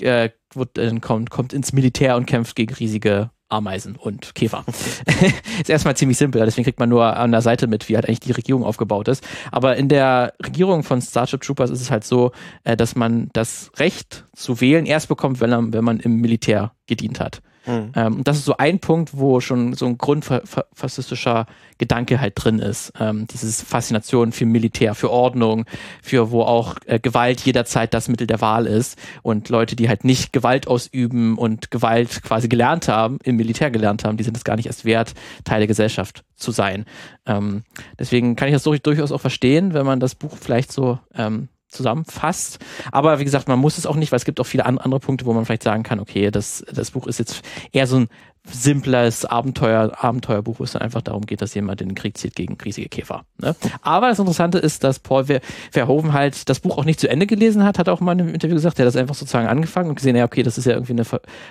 [0.00, 4.64] äh, wird, äh, kommt, kommt ins Militär und kämpft gegen riesige Ameisen und Käfer.
[5.60, 8.20] ist erstmal ziemlich simpel, deswegen kriegt man nur an der Seite mit, wie halt eigentlich
[8.20, 9.26] die Regierung aufgebaut ist.
[9.50, 12.32] Aber in der Regierung von Starship Troopers ist es halt so,
[12.64, 16.72] äh, dass man das Recht zu wählen erst bekommt, wenn, man, wenn man im Militär
[16.86, 17.40] gedient hat.
[17.68, 17.92] Mhm.
[17.94, 22.92] Ähm, das ist so ein Punkt, wo schon so ein grundfaschistischer Gedanke halt drin ist.
[22.98, 25.66] Ähm, dieses Faszination für Militär, für Ordnung,
[26.02, 28.98] für wo auch äh, Gewalt jederzeit das Mittel der Wahl ist.
[29.22, 34.04] Und Leute, die halt nicht Gewalt ausüben und Gewalt quasi gelernt haben, im Militär gelernt
[34.04, 36.86] haben, die sind es gar nicht erst wert, Teil der Gesellschaft zu sein.
[37.26, 37.64] Ähm,
[37.98, 42.58] deswegen kann ich das durchaus auch verstehen, wenn man das Buch vielleicht so ähm, zusammenfasst.
[42.92, 45.26] Aber wie gesagt, man muss es auch nicht, weil es gibt auch viele andere Punkte,
[45.26, 48.08] wo man vielleicht sagen kann, okay, das, das Buch ist jetzt eher so ein
[48.50, 52.34] simples Abenteuer, Abenteuerbuch, wo es dann einfach darum geht, dass jemand in den Krieg zieht
[52.34, 53.24] gegen riesige Käfer.
[53.38, 53.54] Ne?
[53.82, 55.26] Aber das Interessante ist, dass Paul
[55.70, 58.34] Verhoeven halt das Buch auch nicht zu Ende gelesen hat, hat auch mal in einem
[58.34, 60.72] Interview gesagt, der hat das einfach sozusagen angefangen und gesehen, ja, okay, das ist ja
[60.72, 61.04] irgendwie eine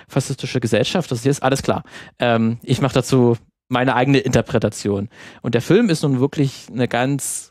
[0.08, 1.84] faschistische Gesellschaft, das ist jetzt alles klar.
[2.18, 3.36] Ähm, ich mache dazu
[3.68, 5.08] meine eigene Interpretation.
[5.42, 7.47] Und der Film ist nun wirklich eine ganz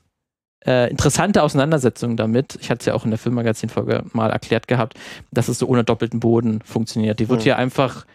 [0.67, 2.58] äh, interessante Auseinandersetzung damit.
[2.62, 4.95] Ich hatte es ja auch in der Filmmagazin-Folge mal erklärt gehabt,
[5.32, 7.19] dass es so ohne doppelten Boden funktioniert.
[7.19, 7.43] Die wird mhm.
[7.43, 8.06] hier einfach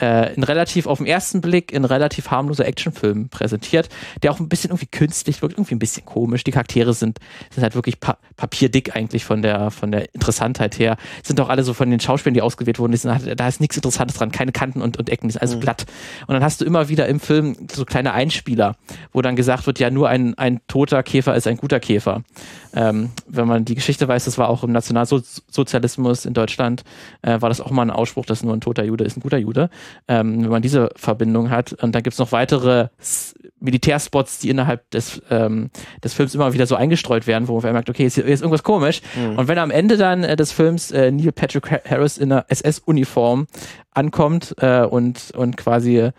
[0.00, 3.88] äh, in relativ auf den ersten Blick in relativ harmloser Actionfilm präsentiert,
[4.22, 6.44] der auch ein bisschen irgendwie künstlich wirkt, irgendwie ein bisschen komisch.
[6.44, 7.18] Die Charaktere sind,
[7.50, 10.96] sind halt wirklich pa papierdick eigentlich von der von der Interessantheit her.
[11.22, 13.60] Sind auch alle so von den Schauspielern, die ausgewählt wurden, die sind, halt, da ist
[13.60, 15.60] nichts Interessantes dran, keine Kanten und, und Ecken, die sind alles mhm.
[15.60, 15.86] glatt.
[16.26, 18.76] Und dann hast du immer wieder im Film so kleine Einspieler,
[19.12, 22.22] wo dann gesagt wird, ja, nur ein, ein toter Käfer ist ein guter Käfer.
[22.74, 26.84] Ähm, wenn man die Geschichte weiß, das war auch im Nationalsozialismus in Deutschland,
[27.22, 29.38] äh, war das auch mal ein Ausspruch, dass nur ein toter Jude ist ein guter
[29.38, 29.70] Jude
[30.08, 31.72] ähm, wenn man diese Verbindung hat.
[31.72, 32.88] Und dann gibt's noch weitere
[33.60, 35.70] Militärspots, die innerhalb des, ähm,
[36.02, 39.02] des Films immer wieder so eingestreut werden, wo man merkt, okay, ist, ist irgendwas komisch.
[39.16, 39.38] Mhm.
[39.38, 43.46] Und wenn am Ende dann äh, des Films äh, Neil Patrick Harris in einer SS-Uniform
[43.92, 46.10] ankommt äh, und, und quasi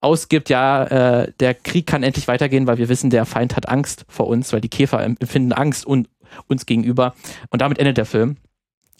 [0.00, 4.04] ausgibt, ja, äh, der Krieg kann endlich weitergehen, weil wir wissen, der Feind hat Angst
[4.08, 6.06] vor uns, weil die Käfer empfinden Angst un
[6.46, 7.14] uns gegenüber.
[7.50, 8.36] Und damit endet der Film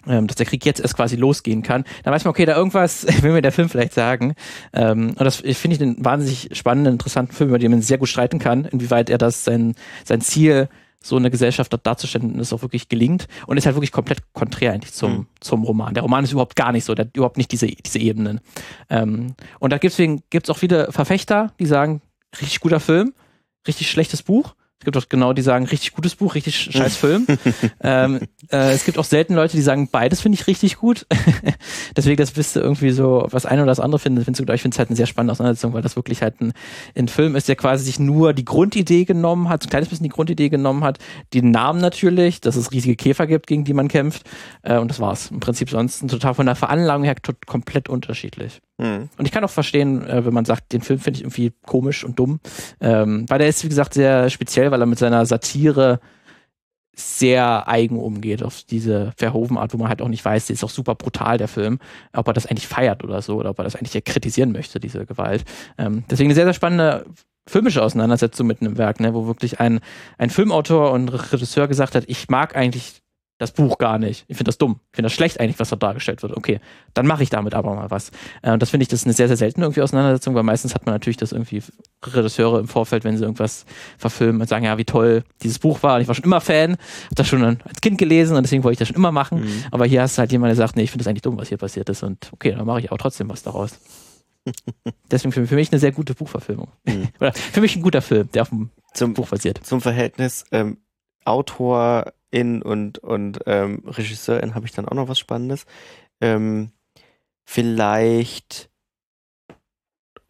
[0.09, 3.33] dass der Krieg jetzt erst quasi losgehen kann, dann weiß man, okay, da irgendwas will
[3.33, 4.35] mir der Film vielleicht sagen.
[4.73, 8.09] Ähm, und das finde ich einen wahnsinnig spannenden, interessanten Film, über den man sehr gut
[8.09, 10.69] streiten kann, inwieweit er das sein, sein Ziel,
[11.01, 13.29] so eine Gesellschaft dort darzustellen, das auch wirklich gelingt.
[13.47, 15.27] Und ist halt wirklich komplett konträr eigentlich zum, mhm.
[15.41, 15.95] zum Roman.
[15.95, 18.41] Der Roman ist überhaupt gar nicht so, der hat überhaupt nicht diese, diese Ebenen.
[18.91, 22.03] Ähm, und da gibt es auch viele Verfechter, die sagen,
[22.41, 23.15] richtig guter Film,
[23.67, 24.55] richtig schlechtes Buch.
[24.81, 27.27] Es gibt auch genau, die sagen, richtig gutes Buch, richtig scheiß Film.
[27.81, 28.21] ähm,
[28.53, 31.05] äh, es gibt auch selten Leute, die sagen, beides finde ich richtig gut.
[31.97, 34.55] Deswegen, das bist du irgendwie so, was eine oder das andere findet, findest du, glaube
[34.55, 36.53] ich, finde es halt eine sehr spannende Auseinandersetzung, weil das wirklich halt ein,
[36.97, 40.05] ein Film ist, der quasi sich nur die Grundidee genommen hat, so ein kleines bisschen
[40.05, 40.99] die Grundidee genommen hat,
[41.35, 44.31] den Namen natürlich, dass es riesige Käfer gibt, gegen die man kämpft.
[44.63, 45.33] Äh, und das war's.
[45.33, 48.61] Im Prinzip sonst total von der Veranlagung her komplett unterschiedlich.
[48.79, 49.09] Mhm.
[49.17, 52.05] Und ich kann auch verstehen, äh, wenn man sagt, den Film finde ich irgendwie komisch
[52.05, 52.41] und dumm,
[52.81, 56.01] ähm, weil der ist, wie gesagt, sehr speziell, weil er mit seiner Satire
[56.95, 60.71] sehr eigen umgeht auf diese Verhoven-Art, wo man halt auch nicht weiß, der ist auch
[60.71, 61.79] super brutal, der Film,
[62.13, 65.07] ob er das eigentlich feiert oder so, oder ob er das eigentlich kritisieren möchte, diese
[65.07, 65.45] Gewalt.
[65.77, 67.07] Ähm, deswegen eine sehr, sehr spannende
[67.47, 69.81] filmische Auseinandersetzung mit einem Werk, ne, wo wirklich ein,
[70.19, 73.01] ein Filmautor und Regisseur gesagt hat, ich mag eigentlich
[73.39, 74.25] das Buch gar nicht.
[74.29, 74.81] Ich finde das dumm.
[74.91, 76.37] Ich finde das schlecht eigentlich, was dort dargestellt wird.
[76.37, 76.61] Okay,
[76.93, 78.11] dann mache ich damit aber mal was.
[78.43, 80.75] Äh, und das finde ich, das ist eine sehr, sehr seltene irgendwie Auseinandersetzung, weil meistens
[80.75, 81.63] hat man natürlich das irgendwie
[82.05, 83.65] Regisseure im Vorfeld, wenn sie irgendwas
[83.97, 85.97] verfilmen und sagen, ja, wie toll dieses Buch war.
[85.97, 88.75] Und ich war schon immer Fan, habe das schon als Kind gelesen und deswegen wollte
[88.75, 89.43] ich das schon immer machen.
[89.43, 89.65] Mhm.
[89.71, 91.49] Aber hier hast du halt jemand, der sagt, nee, ich finde das eigentlich dumm, was
[91.49, 92.03] hier passiert ist.
[92.03, 93.79] Und okay, dann mache ich auch trotzdem was daraus.
[95.11, 96.73] Deswegen für, für, mich eine sehr gute Buchverfilmung.
[96.85, 97.09] Mhm.
[97.21, 99.61] Oder für mich ein guter Film, der auf dem zum, Buch basiert.
[99.63, 100.79] Zum Verhältnis, ähm,
[101.25, 105.65] Autor in und, und ähm, Regisseurin habe ich dann auch noch was Spannendes.
[106.21, 106.73] Ähm,
[107.45, 108.69] vielleicht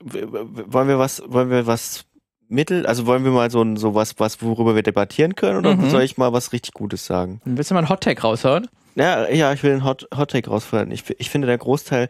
[0.01, 2.05] wollen wir was, wollen wir was
[2.49, 5.91] mittel, also wollen wir mal so, so was, was, worüber wir debattieren können oder mhm.
[5.91, 7.41] soll ich mal was richtig Gutes sagen?
[7.45, 8.69] Willst du mal einen Hot Take raushauen?
[8.95, 10.91] Ja, ja, ich will einen Hot, Hot Take rausholen.
[10.91, 12.09] Ich, ich finde, der Großteil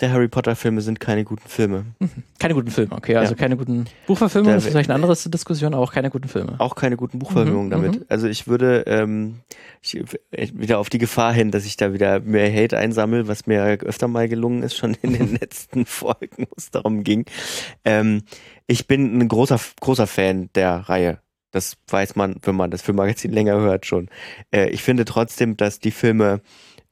[0.00, 1.84] der Harry Potter Filme sind keine guten Filme.
[1.98, 2.10] Mhm.
[2.38, 3.16] Keine guten Filme, okay.
[3.16, 3.38] Also ja.
[3.38, 6.54] keine guten Buchverfilmungen, das ist vielleicht eine andere Diskussion, aber auch keine guten Filme.
[6.58, 8.00] Auch keine guten Buchverfilmungen mhm, damit.
[8.00, 8.04] Mhm.
[8.08, 9.40] Also ich würde ähm,
[9.82, 13.62] ich, wieder auf die Gefahr hin, dass ich da wieder mehr Hate einsammle, was mir
[13.62, 17.26] öfter mal gelungen ist, schon in den letzten Folgen, wo es darum ging.
[17.84, 18.22] Ähm,
[18.66, 21.18] ich bin ein großer, großer Fan der Reihe.
[21.52, 24.08] Das weiß man, wenn man das Filmmagazin länger hört schon.
[24.52, 26.42] Äh, ich finde trotzdem, dass die Filme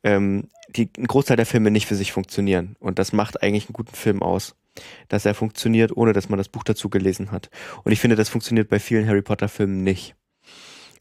[0.02, 2.76] ähm, die, ein Großteil der Filme nicht für sich funktionieren.
[2.78, 4.54] Und das macht eigentlich einen guten Film aus.
[5.08, 7.50] Dass er funktioniert, ohne dass man das Buch dazu gelesen hat.
[7.82, 10.14] Und ich finde, das funktioniert bei vielen Harry Potter Filmen nicht.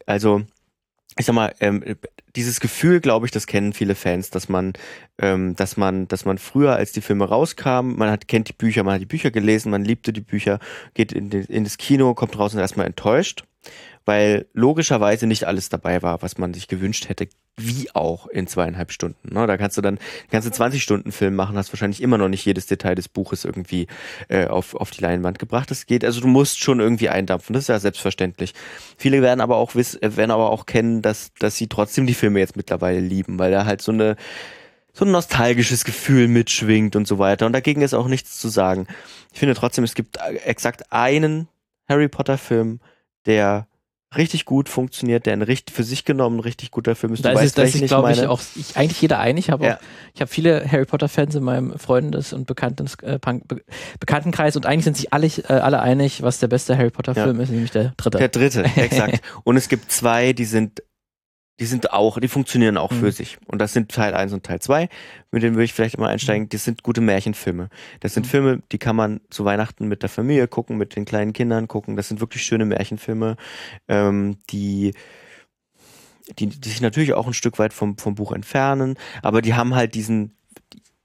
[0.08, 0.42] Also,
[1.16, 1.84] ich sag mal, ähm,
[2.36, 4.74] dieses Gefühl, glaube ich, das kennen viele Fans, dass man,
[5.20, 8.84] ähm, dass man, dass man früher, als die Filme rauskamen, man hat kennt die Bücher,
[8.84, 10.60] man hat die Bücher gelesen, man liebte die Bücher,
[10.96, 13.44] geht in, in das Kino, kommt raus und ist erstmal enttäuscht
[14.06, 17.28] weil logischerweise nicht alles dabei war, was man sich gewünscht hätte,
[17.58, 19.34] wie auch in zweieinhalb Stunden.
[19.34, 19.46] Ne?
[19.48, 20.00] Da kannst du dann
[20.32, 23.88] du 20 Stunden Film machen, hast wahrscheinlich immer noch nicht jedes Detail des Buches irgendwie
[24.30, 25.70] äh, auf, auf die Leinwand gebracht.
[25.72, 28.54] Das geht, also du musst schon irgendwie eindampfen, das ist ja selbstverständlich.
[28.98, 32.14] Viele werden aber auch wissen, äh, werden aber auch kennen, dass, dass sie trotzdem die
[32.14, 34.16] Filme jetzt mittlerweile lieben, weil da halt so eine
[34.94, 37.46] so ein nostalgisches Gefühl mitschwingt und so weiter.
[37.46, 38.88] Und dagegen ist auch nichts zu sagen.
[39.32, 41.48] Ich finde trotzdem, es gibt exakt einen
[41.88, 42.80] Harry Potter Film,
[43.28, 43.68] der
[44.16, 47.26] richtig gut funktioniert, der ein richtig, für sich genommen richtig guter Film ist.
[47.26, 49.20] Da Du ist, es- weißt, das welchen ist, ich glaube ich, auch ich, eigentlich jeder
[49.20, 49.46] einig.
[49.48, 49.80] Ich habe Ja.
[50.14, 53.62] ich habe viele Harry Potter Fans in meinem Freundes- und Bekannten, äh, Be
[54.00, 57.24] Bekanntenkreis und eigentlich sind sich alle, äh, alle einig, was der beste Harry Potter Ja.
[57.26, 58.18] Film ist, nämlich der dritte.
[58.18, 59.22] Der dritte, exakt.
[59.44, 60.82] Und es gibt zwei, die sind,
[61.60, 63.00] die sind auch, die funktionieren auch Mhm.
[63.00, 63.38] für sich.
[63.48, 64.90] Und das sind Teil 1 und Teil 2.
[65.32, 66.50] Mit denen würde ich vielleicht mal einsteigen.
[66.50, 67.70] Das sind gute Märchenfilme.
[68.00, 68.30] Das sind Mhm.
[68.30, 71.96] Filme, die kann man zu Weihnachten mit der Familie gucken, mit den kleinen Kindern gucken.
[71.96, 73.38] Das sind wirklich schöne Märchenfilme,
[73.88, 74.94] ähm, die,
[76.38, 79.74] die, die sich natürlich auch ein Stück weit vom, vom Buch entfernen, aber die haben
[79.76, 80.37] halt diesen,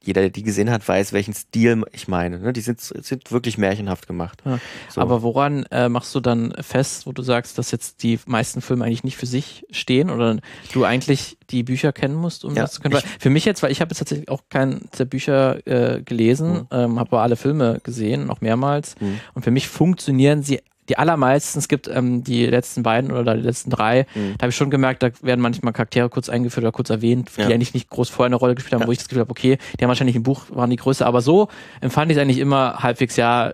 [0.04, 2.38] jeder, der die gesehen hat, weiß, welchen Stil ich meine.
[2.38, 2.52] Ne?
[2.52, 4.42] Die sind, sind wirklich märchenhaft gemacht.
[4.44, 4.58] Ja.
[4.88, 5.00] So.
[5.00, 8.84] Aber woran äh, machst du dann fest, wo du sagst, dass jetzt die meisten Filme
[8.84, 10.38] eigentlich nicht für sich stehen oder
[10.72, 12.98] du eigentlich die Bücher kennen musst, um Ja, das zu können?
[13.18, 16.66] Für mich jetzt, weil ich habe jetzt tatsächlich auch keinen der Bücher äh, gelesen, Mhm.
[16.70, 18.94] ähm, habe aber alle Filme gesehen, noch mehrmals.
[19.00, 19.20] Mhm.
[19.34, 23.42] Und für mich funktionieren sie die allermeisten, es gibt ähm, die letzten beiden oder die
[23.42, 24.34] letzten drei, Mhm.
[24.38, 27.42] da habe ich schon gemerkt, da werden manchmal Charaktere kurz eingeführt oder kurz erwähnt, die
[27.42, 27.48] Ja.
[27.48, 28.86] eigentlich nicht groß vorher eine Rolle gespielt haben, Ja.
[28.88, 31.20] wo ich das Gefühl habe, okay, die haben wahrscheinlich im Buch, waren die größer, aber
[31.20, 31.48] so
[31.80, 33.52] empfand ich es eigentlich immer halbwegs, ja,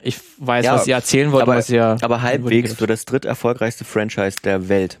[0.00, 3.84] ich weiß, Ja, was ihr erzählen wollt, aber- was ihr Aber halbwegs für das dritterfolgreichste
[3.84, 5.00] Franchise der Welt.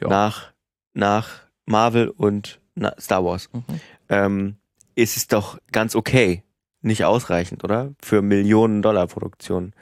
[0.00, 0.52] Nach,
[0.94, 1.28] nach
[1.66, 3.50] Marvel und na, Star Wars.
[3.52, 3.64] Mhm.
[4.08, 4.56] Ähm,
[4.94, 6.42] ist es doch ganz okay.
[6.80, 7.92] Nicht ausreichend, oder?
[8.02, 9.72] Für Millionen Dollar Produktionen.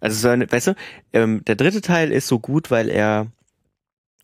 [0.00, 0.74] Also so eine, weißt du,
[1.12, 3.28] ähm, der dritte Teil ist so gut, weil er,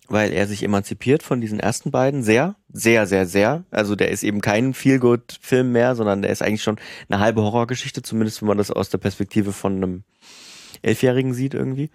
[0.08, 3.64] weil er sich emanzipiert von diesen ersten beiden sehr, sehr, sehr, sehr.
[3.70, 8.02] Also der ist eben kein Feel-Good-Film mehr, sondern der ist eigentlich schon eine halbe Horrorgeschichte,
[8.02, 10.04] zumindest wenn man das aus der Perspektive von einem
[10.82, 11.90] Elfjährigen sieht irgendwie.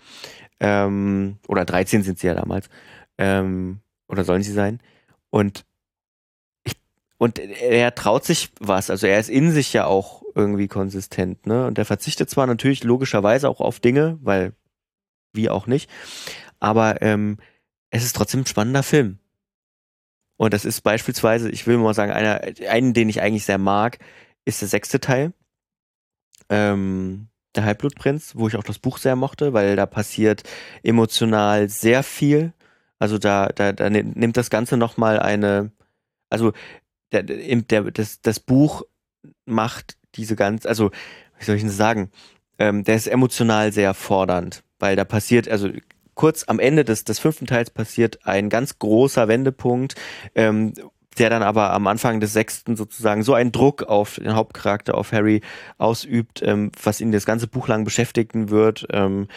[0.60, 2.70] Ähm, oder 13 sind sie ja damals.
[3.18, 4.80] Ähm, oder sollen sie sein?
[5.30, 5.66] Und
[7.18, 11.66] und er traut sich was, also er ist in sich ja auch irgendwie konsistent, ne?
[11.68, 14.54] Und er verzichtet zwar natürlich logischerweise auch auf Dinge, weil
[15.34, 15.90] wie auch nicht,
[16.60, 17.38] aber ähm,
[17.90, 19.20] es ist trotzdem ein spannender Film.
[20.38, 23.98] Und das ist beispielsweise, ich will mal sagen, einer, einen, den ich eigentlich sehr mag,
[24.46, 25.34] ist der sechste Teil.
[26.50, 30.44] Ähm, der Halbblutprinz, wo ich auch das Buch sehr mochte, weil da passiert
[30.84, 32.54] emotional sehr viel.
[33.00, 35.72] Also da, da, da nimmt das Ganze nochmal eine,
[36.30, 36.54] also
[37.12, 38.84] der, der, das, das Buch
[39.46, 40.92] macht diese ganz, also
[41.40, 42.12] wie soll ich denn sagen,
[42.60, 45.70] ähm, der ist emotional sehr fordernd, weil da passiert, also
[46.16, 49.96] kurz am Ende des, des fünften Teils passiert ein ganz großer Wendepunkt,
[50.36, 50.74] ähm,
[51.18, 55.12] der dann aber am Anfang des sechsten sozusagen so einen Druck auf den Hauptcharakter, auf
[55.12, 55.42] Harry
[55.78, 58.88] ausübt, ähm, was ihn das ganze Buch lang beschäftigen wird.
[58.92, 59.28] Ähm,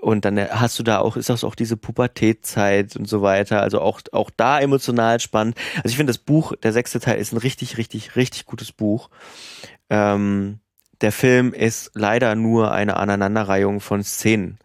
[0.00, 3.62] und dann hast du da auch, ist das auch diese Pubertätzeit und so weiter.
[3.62, 5.56] Also auch, auch da emotional spannend.
[5.76, 9.10] Also ich finde, das Buch, der sechste Teil, ist ein richtig, richtig, richtig gutes Buch.
[9.90, 10.60] Ähm,
[11.00, 14.58] der Film ist leider nur eine Aneinanderreihung von Szenen,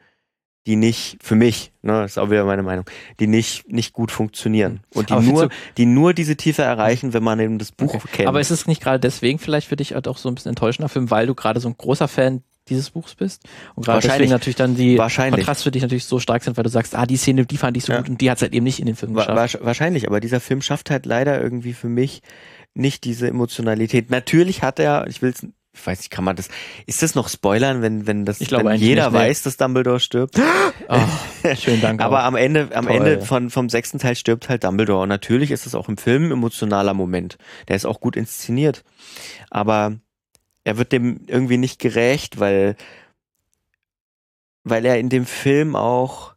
[0.65, 2.85] die nicht, für mich, ne, das ist auch wieder meine Meinung,
[3.19, 4.81] die nicht, nicht gut funktionieren.
[4.93, 8.07] Und die Aber nur, die nur diese Tiefe erreichen, wenn man eben das Buch Okay.
[8.11, 8.29] kennt.
[8.29, 10.89] Aber ist es nicht gerade deswegen vielleicht für dich halt auch so ein bisschen enttäuschender
[10.89, 13.43] Film, weil du gerade so ein großer Fan dieses Buchs bist
[13.76, 14.17] und gerade Wahrscheinlich.
[14.17, 15.41] deswegen natürlich dann die Wahrscheinlich.
[15.41, 17.76] Kontrast für dich natürlich so stark sind, weil du sagst, ah, die Szene, die fand
[17.78, 17.99] ich so Ja.
[17.99, 19.38] gut und die hat es halt eben nicht in den Film geschafft.
[19.56, 22.21] wahrsch- wahrscheinlich, aber dieser Film schafft halt leider irgendwie für mich
[22.73, 24.10] nicht diese Emotionalität.
[24.10, 25.45] Natürlich hat er, ich will's,
[25.76, 26.49] ich weiß nicht, kann man das,
[26.86, 29.28] ist das noch Spoilern, wenn, wenn das, Ich glaube wenn jeder nicht, nee.
[29.28, 30.39] weiß, dass Dumbledore stirbt?
[30.88, 30.99] Oh,
[31.56, 31.99] schönen Dank.
[32.02, 32.26] Aber auch.
[32.26, 32.95] am Ende, am Toll.
[32.95, 35.02] Ende von, vom sechsten Teil stirbt halt Dumbledore.
[35.04, 37.38] Und natürlich ist es auch im Film ein emotionaler Moment.
[37.67, 38.84] Der ist auch gut inszeniert.
[39.49, 39.95] Aber
[40.63, 42.76] er wird dem irgendwie nicht gerecht, weil,
[44.63, 46.34] weil er in dem Film auch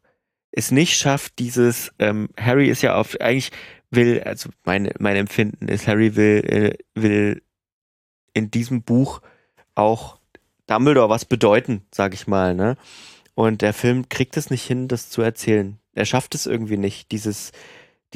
[0.50, 3.50] es nicht schafft, dieses, ähm, Harry ist ja auf, eigentlich
[3.90, 7.42] will, also meine, mein Empfinden ist, Harry will, äh, will
[8.32, 9.20] in diesem Buch
[9.74, 10.18] auch
[10.66, 12.76] Dumbledore was bedeuten, sag ich mal, ne?
[13.34, 15.78] Und der Film kriegt es nicht hin, das zu erzählen.
[15.92, 17.52] Er schafft es irgendwie nicht, dieses,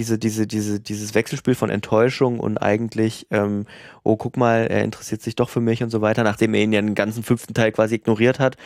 [0.01, 3.67] diese, diese, diese, dieses Wechselspiel von Enttäuschung und eigentlich, ähm,
[4.03, 6.73] oh, guck mal, er interessiert sich doch für mich und so weiter, nachdem er ihn
[6.73, 8.57] ja den ganzen fünften Teil quasi ignoriert hat.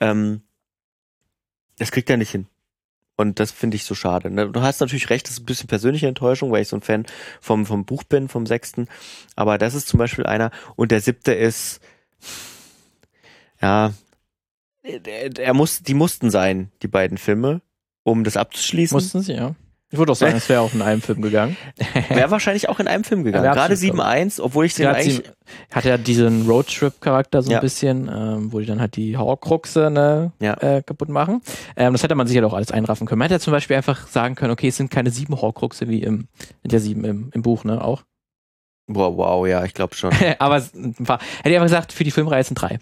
[0.00, 0.42] Ähm,
[1.78, 2.46] das kriegt er nicht hin.
[3.16, 4.30] Und das finde ich so schade.
[4.30, 4.50] Ne?
[4.50, 7.06] Du hast natürlich recht, das ist ein bisschen persönliche Enttäuschung, weil ich so ein Fan
[7.40, 8.86] vom, vom Buch bin, vom sechsten.
[9.34, 10.50] Aber das ist zum Beispiel einer.
[10.76, 11.80] Und der siebte ist,
[13.62, 13.94] ja,
[14.82, 17.62] er, er muss, die mussten sein, die beiden Filme,
[18.02, 18.94] um das abzuschließen.
[18.94, 19.54] Mussten sie, ja.
[19.90, 21.56] Ich würde auch sagen, es wäre auch in einem Film gegangen.
[22.08, 23.44] Wäre wahrscheinlich auch in einem Film gegangen.
[23.44, 24.00] Ja, Gerade absolut.
[24.00, 25.16] 7.1, obwohl ich den Der hat, eigentlich.
[25.16, 27.60] sie, hat ja diesen Roadtrip-Charakter so ein Ja.
[27.60, 30.54] bisschen, ähm, wo die dann halt die Horcruxe ne, Ja.
[30.54, 31.40] äh, kaputt machen.
[31.76, 33.20] Ähm, das hätte man sicher auch alles einraffen können.
[33.20, 36.02] Man hätte ja zum Beispiel einfach sagen können, okay, es sind keine sieben Horcruxe wie
[36.02, 36.26] im,
[36.62, 38.02] sind ja sieben im, im Buch, ne, auch.
[38.88, 40.10] Boah, wow, ja, ich glaube schon.
[40.38, 42.78] Aber ein paar, hätte ich einfach gesagt, für die Filmreihe sind drei.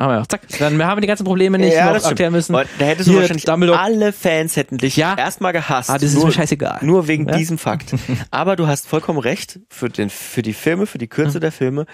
[0.00, 0.28] Haben wir.
[0.28, 0.40] Zack.
[0.58, 2.54] Dann haben wir die ganzen Probleme nicht Ja, noch erklären müssen.
[2.54, 5.14] Und da hättest du Hier, wahrscheinlich Dumbledore- alle Fans hätten dich Ja.
[5.16, 5.90] erstmal gehasst.
[5.90, 6.78] Ah, das ist nur, mir scheißegal.
[6.82, 7.36] Nur wegen Ja?
[7.36, 7.92] diesem Fakt.
[8.30, 9.60] Aber du hast vollkommen recht.
[9.68, 11.40] Für, den, für die Filme, für die Kürze Hm.
[11.42, 11.86] der Filme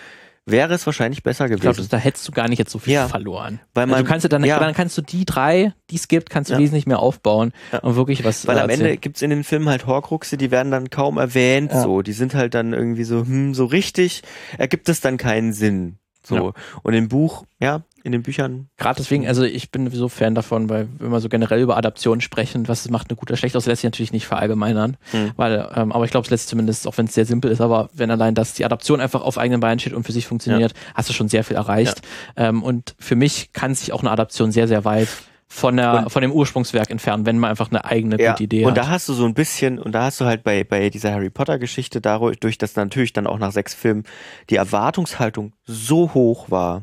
[0.49, 1.89] wäre es wahrscheinlich besser Ich glaube, gewesen.
[1.91, 3.09] da hättest du gar nicht jetzt so viel Ja.
[3.09, 3.59] verloren.
[3.75, 4.61] Weil also man- du kannst du dann, ja.
[4.61, 6.61] dann kannst du die drei, die es gibt, kannst du Ja.
[6.61, 7.81] wesentlich mehr aufbauen Ja.
[7.81, 9.01] und wirklich was Weil äh, am Ende erzählen.
[9.01, 12.03] gibt's in den Filmen halt Horcruxe, die werden dann kaum erwähnt, so.
[12.03, 14.23] Die sind halt dann irgendwie so, hm, so richtig,
[14.57, 15.99] ergibt es dann keinen Sinn.
[16.23, 16.55] So.
[16.83, 20.71] Und im Buch, ja, in den Büchern, Gerade deswegen, also ich bin sowieso Fan davon,
[20.71, 23.67] weil wenn wir so generell über Adaptionen sprechen, was macht eine gute oder schlecht aus,
[23.67, 24.97] lässt sich natürlich nicht verallgemeinern.
[25.11, 25.33] Hm.
[25.37, 27.91] Weil, ähm, aber ich glaube, es lässt zumindest, auch wenn es sehr simpel ist, aber
[27.93, 31.09] wenn allein das die Adaption einfach auf eigenen Beinen steht und für sich funktioniert, hast
[31.09, 32.01] du schon sehr viel erreicht.
[32.37, 35.09] Ähm, und für mich kann sich auch eine Adaption sehr, sehr weit
[35.49, 38.33] von der, Und- von dem Ursprungswerk entfernen, wenn man einfach eine eigene ja.
[38.33, 38.79] gute Idee und hat.
[38.79, 41.31] da hast du so ein bisschen, und da hast du halt bei, bei dieser Harry
[41.31, 44.05] Potter Geschichte dadurch, dass natürlich dann auch nach sechs Filmen
[44.51, 46.83] die Erwartungshaltung so hoch war,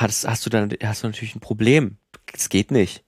[0.00, 1.98] hast, hast du dann, hast du natürlich ein Problem.
[2.32, 3.04] Es geht nicht.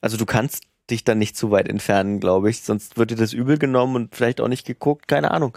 [0.00, 3.32] Also du kannst dich dann nicht zu weit entfernen, glaube ich, sonst wird dir das
[3.32, 5.56] übel genommen und vielleicht auch nicht geguckt, keine Ahnung.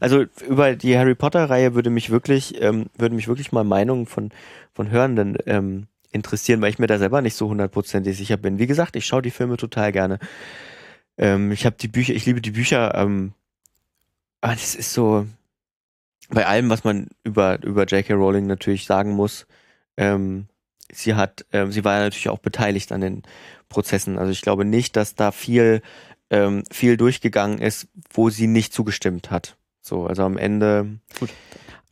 [0.00, 4.06] Also über die Harry Potter Reihe würde mich wirklich, ähm, würde mich wirklich mal Meinungen
[4.06, 4.32] von,
[4.74, 8.58] von Hörenden ähm, interessieren, weil ich mir da selber nicht so hundertprozentig sicher bin.
[8.58, 10.18] Wie gesagt, ich schaue die Filme total gerne.
[11.16, 13.32] Ähm, ich habe die Bücher, ich liebe die Bücher, ähm,
[14.42, 15.26] aber das ist so,
[16.28, 18.12] bei allem, was man über, über J.K.
[18.14, 19.46] Rowling natürlich sagen muss,
[19.96, 20.46] ähm,
[20.92, 23.22] sie hat, ähm, sie war ja natürlich auch beteiligt an den
[23.68, 24.18] Prozessen.
[24.18, 25.82] Also ich glaube nicht, dass da viel,
[26.30, 29.56] ähm, viel durchgegangen ist, wo sie nicht zugestimmt hat.
[29.80, 30.98] So, also am Ende,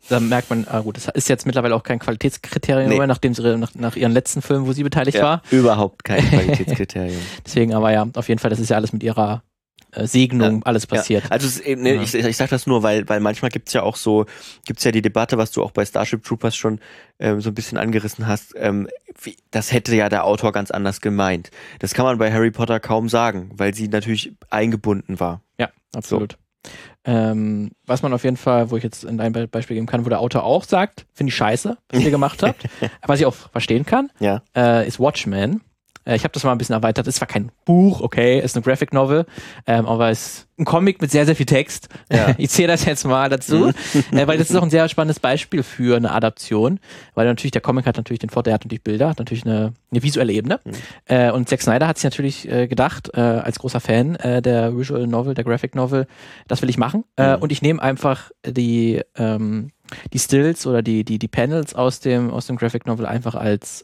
[0.09, 2.99] da merkt man, ah gut, das ist jetzt mittlerweile auch kein Qualitätskriterium Nee.
[2.99, 5.43] mehr, nachdem sie nach, nach ihren letzten Filmen, wo sie beteiligt war.
[5.51, 7.21] überhaupt kein Qualitätskriterium.
[7.45, 9.43] Deswegen aber ja, auf jeden Fall, das ist ja alles mit ihrer
[9.95, 11.25] äh, Segnung alles passiert.
[11.25, 12.03] Ja, also ne, Ja.
[12.03, 14.27] ich, ich sage das nur, weil, weil manchmal gibt's ja auch so,
[14.67, 16.81] gibt's ja die Debatte, was du auch bei Starship Troopers schon
[17.19, 18.89] ähm, so ein bisschen angerissen hast, ähm,
[19.23, 21.51] wie, das hätte ja der Autor ganz anders gemeint.
[21.79, 25.41] Das kann man bei Harry Potter kaum sagen, weil sie natürlich eingebunden war.
[25.59, 26.37] Ja, absolut.
[27.05, 30.07] Ähm, was man auf jeden Fall, wo ich jetzt in ein Be Beispiel geben kann,
[30.07, 32.65] wo der Autor auch sagt, finde ich scheiße, was ihr gemacht habt,
[33.07, 34.43] was ich auch verstehen kann, Ja.
[34.57, 35.61] äh, ist Watchmen.
[36.05, 37.07] Äh, ich habe das mal ein bisschen erweitert.
[37.07, 39.27] Ist zwar kein Buch, okay, ist eine Graphic Novel,
[39.67, 41.89] ähm, aber ist ein Comic mit sehr, sehr viel Text.
[42.13, 42.35] Ja.
[42.39, 43.69] ich zähle das jetzt mal dazu,
[44.13, 46.79] äh, weil das ist auch ein sehr spannendes Beispiel für eine Adaption,
[47.15, 49.73] weil natürlich der Comic hat natürlich den Vorteil, er hat natürlich Bilder, hat natürlich eine,
[49.91, 50.61] eine visuelle Ebene.
[51.07, 54.77] Äh, und Zack Snyder hat sich natürlich äh, gedacht, äh, als großer Fan äh, der
[54.77, 56.07] Visual Novel, der Graphic Novel,
[56.47, 57.05] das will ich machen.
[57.17, 57.43] Äh, Mhm.
[57.43, 59.71] und ich nehme einfach die, ähm,
[60.13, 63.83] die Stills oder die, die, die Panels aus dem, aus dem Graphic Novel einfach als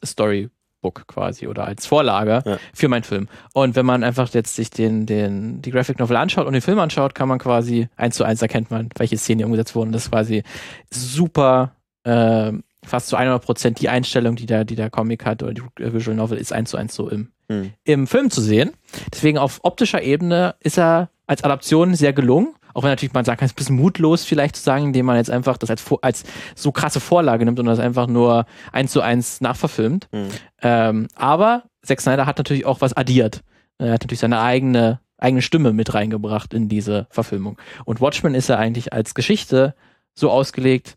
[0.81, 2.59] Storybook quasi oder als Vorlage Ja.
[2.75, 3.29] für meinen Film.
[3.53, 6.79] Und wenn man einfach jetzt sich den, den, die Graphic Novel anschaut und den Film
[6.79, 9.93] anschaut, kann man quasi eins zu eins erkennt man, welche Szenen hier umgesetzt wurden.
[9.93, 10.43] Das ist quasi
[10.91, 11.73] super,
[12.05, 12.53] äh,
[12.85, 16.17] fast zu 100 Prozent die Einstellung, die der, die der Comic hat oder die Visual
[16.17, 17.73] Novel ist eins zu eins so im, Hm.
[17.85, 18.71] im Film zu sehen.
[19.13, 22.55] Deswegen auf optischer Ebene ist er als Adaption sehr gelungen.
[22.75, 25.07] Auch wenn natürlich man sagen kann, es ist ein bisschen mutlos vielleicht zu sagen, indem
[25.07, 28.93] man jetzt einfach das als, als so krasse Vorlage nimmt und das einfach nur eins
[28.93, 30.09] zu eins nachverfilmt.
[30.13, 30.29] Hm.
[30.63, 33.43] Ähm, aber Zack Snyder hat natürlich auch was addiert.
[33.79, 37.59] Er hat natürlich seine eigene, eigene Stimme mit reingebracht in diese Verfilmung.
[37.85, 39.75] Und Watchmen ist ja eigentlich als Geschichte
[40.15, 40.97] so ausgelegt,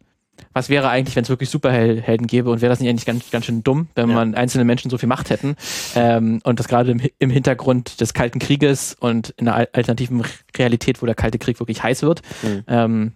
[0.53, 3.45] was wäre eigentlich, wenn es wirklich Superhelden gäbe und wäre das nicht eigentlich ganz, ganz
[3.45, 4.15] schön dumm, wenn Ja.
[4.15, 5.55] man einzelne Menschen so viel Macht hätten
[5.95, 10.23] ähm, und das gerade im, im Hintergrund des Kalten Krieges und in einer al- alternativen
[10.57, 12.21] Realität, wo der Kalte Krieg wirklich heiß wird.
[12.43, 12.63] Mhm.
[12.67, 13.11] Ähm,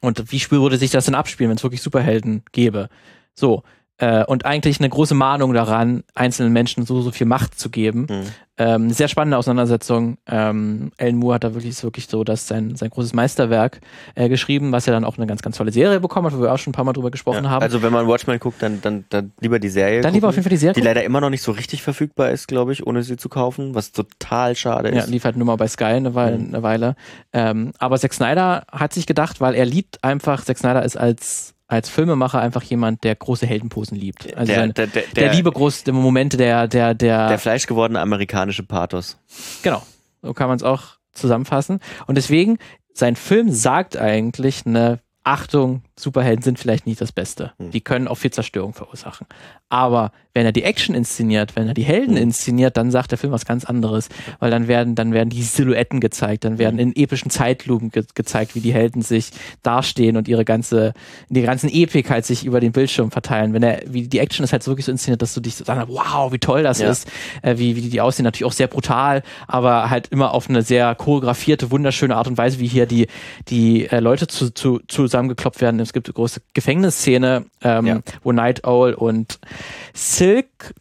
[0.00, 2.88] und wie spür- würde sich das denn abspielen, wenn es wirklich Superhelden gäbe?
[3.34, 3.62] So.
[4.02, 8.06] Äh, und eigentlich eine große Mahnung daran, einzelnen Menschen so, so viel Macht zu geben.
[8.08, 8.20] Hm.
[8.56, 10.16] Ähm, eine sehr spannende Auseinandersetzung.
[10.26, 13.80] Ähm, Alan Moore hat da wirklich ist wirklich so, dass sein, sein großes Meisterwerk
[14.14, 16.52] äh, geschrieben, was ja dann auch eine ganz, ganz tolle Serie bekommen hat, wo wir
[16.52, 17.50] auch schon ein paar Mal drüber gesprochen Ja.
[17.50, 17.62] haben.
[17.62, 20.00] Also wenn man Watchmen guckt, dann, dann, dann lieber die Serie.
[20.00, 20.74] dann lieber auf jeden gucken, Fall die Serie.
[20.74, 23.74] Die leider immer noch nicht so richtig verfügbar ist, glaube ich, ohne sie zu kaufen,
[23.74, 25.10] was total schade Ja, ist.
[25.10, 26.38] lief halt nur mal bei Sky eine Weile.
[26.38, 26.48] Mhm.
[26.54, 26.96] Eine Weile.
[27.34, 31.54] Ähm, aber Zack Snyder hat sich gedacht, weil er liebt einfach, Zack Snyder ist als,
[31.70, 34.26] als Filmemacher einfach jemand, der große Heldenposen liebt.
[34.36, 38.64] Also der, seine, der, der, der, liebe große Momente, der, der, der, der fleischgewordene amerikanische
[38.64, 39.18] Pathos.
[39.62, 39.82] Genau,
[40.20, 41.78] so kann man es auch zusammenfassen.
[42.06, 42.58] Und deswegen,
[42.92, 47.52] sein Film sagt eigentlich eine Achtung, Superhelden sind vielleicht nicht das Beste.
[47.58, 47.70] Hm.
[47.70, 49.26] Die können auch viel Zerstörung verursachen.
[49.68, 52.22] Aber wenn er die Action inszeniert, wenn er die Helden Hm.
[52.22, 54.08] inszeniert, dann sagt der Film was ganz anderes.
[54.38, 56.90] Weil dann werden, dann werden die Silhouetten gezeigt, dann werden Hm.
[56.90, 59.30] in epischen Zeitlupen ge gezeigt, wie die Helden sich
[59.62, 60.92] dastehen und ihre ganze,
[61.28, 63.52] die ganzen Epik halt sich über den Bildschirm verteilen.
[63.52, 65.64] Wenn er, wie die Action ist halt so wirklich so inszeniert, dass du dich so
[65.64, 66.90] sagst, wow, wie toll das Ja.
[66.90, 67.08] ist,
[67.42, 70.94] äh, wie, wie die aussehen, natürlich auch sehr brutal, aber halt immer auf eine sehr
[70.94, 73.06] choreografierte, wunderschöne Art und Weise, wie hier die,
[73.48, 75.78] die äh, Leute zu, zu, zusammengekloppt werden.
[75.90, 78.00] Es gibt eine große Gefängnisszene, ähm, Ja.
[78.22, 79.40] wo Night Owl und
[79.92, 80.72] Silk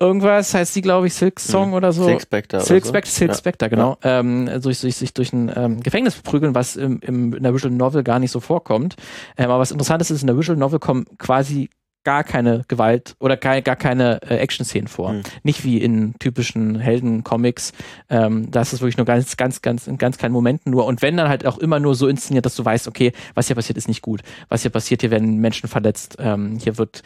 [0.00, 2.04] irgendwas heißt die, glaube ich, Silk Song oder so.
[2.04, 2.56] Silk Spectre.
[2.58, 2.88] oder Silk so.
[2.88, 3.36] Spectre, Silk Ja.
[3.36, 3.98] Spectre, genau.
[4.02, 7.72] Ähm, durch, durch, sich durch ein ähm, Gefängnis prügeln, was im, im, in der Visual
[7.72, 8.96] Novel gar nicht so vorkommt.
[9.36, 11.68] Ähm, aber was interessant ist, ist, in der Visual Novel kommen quasi
[12.04, 15.14] gar keine Gewalt oder gar, gar keine äh, Action-Szenen vor.
[15.14, 15.22] Mhm.
[15.42, 17.72] Nicht wie in typischen Helden-Comics.
[18.10, 20.86] Ähm, das ist wirklich nur ganz, ganz, ganz, in ganz kleinen Momenten nur.
[20.86, 23.56] Und wenn dann halt auch immer nur so inszeniert, dass du weißt, okay, was hier
[23.56, 24.20] passiert, ist nicht gut.
[24.48, 26.16] Was hier passiert, hier werden Menschen verletzt.
[26.18, 27.02] Ähm, hier wird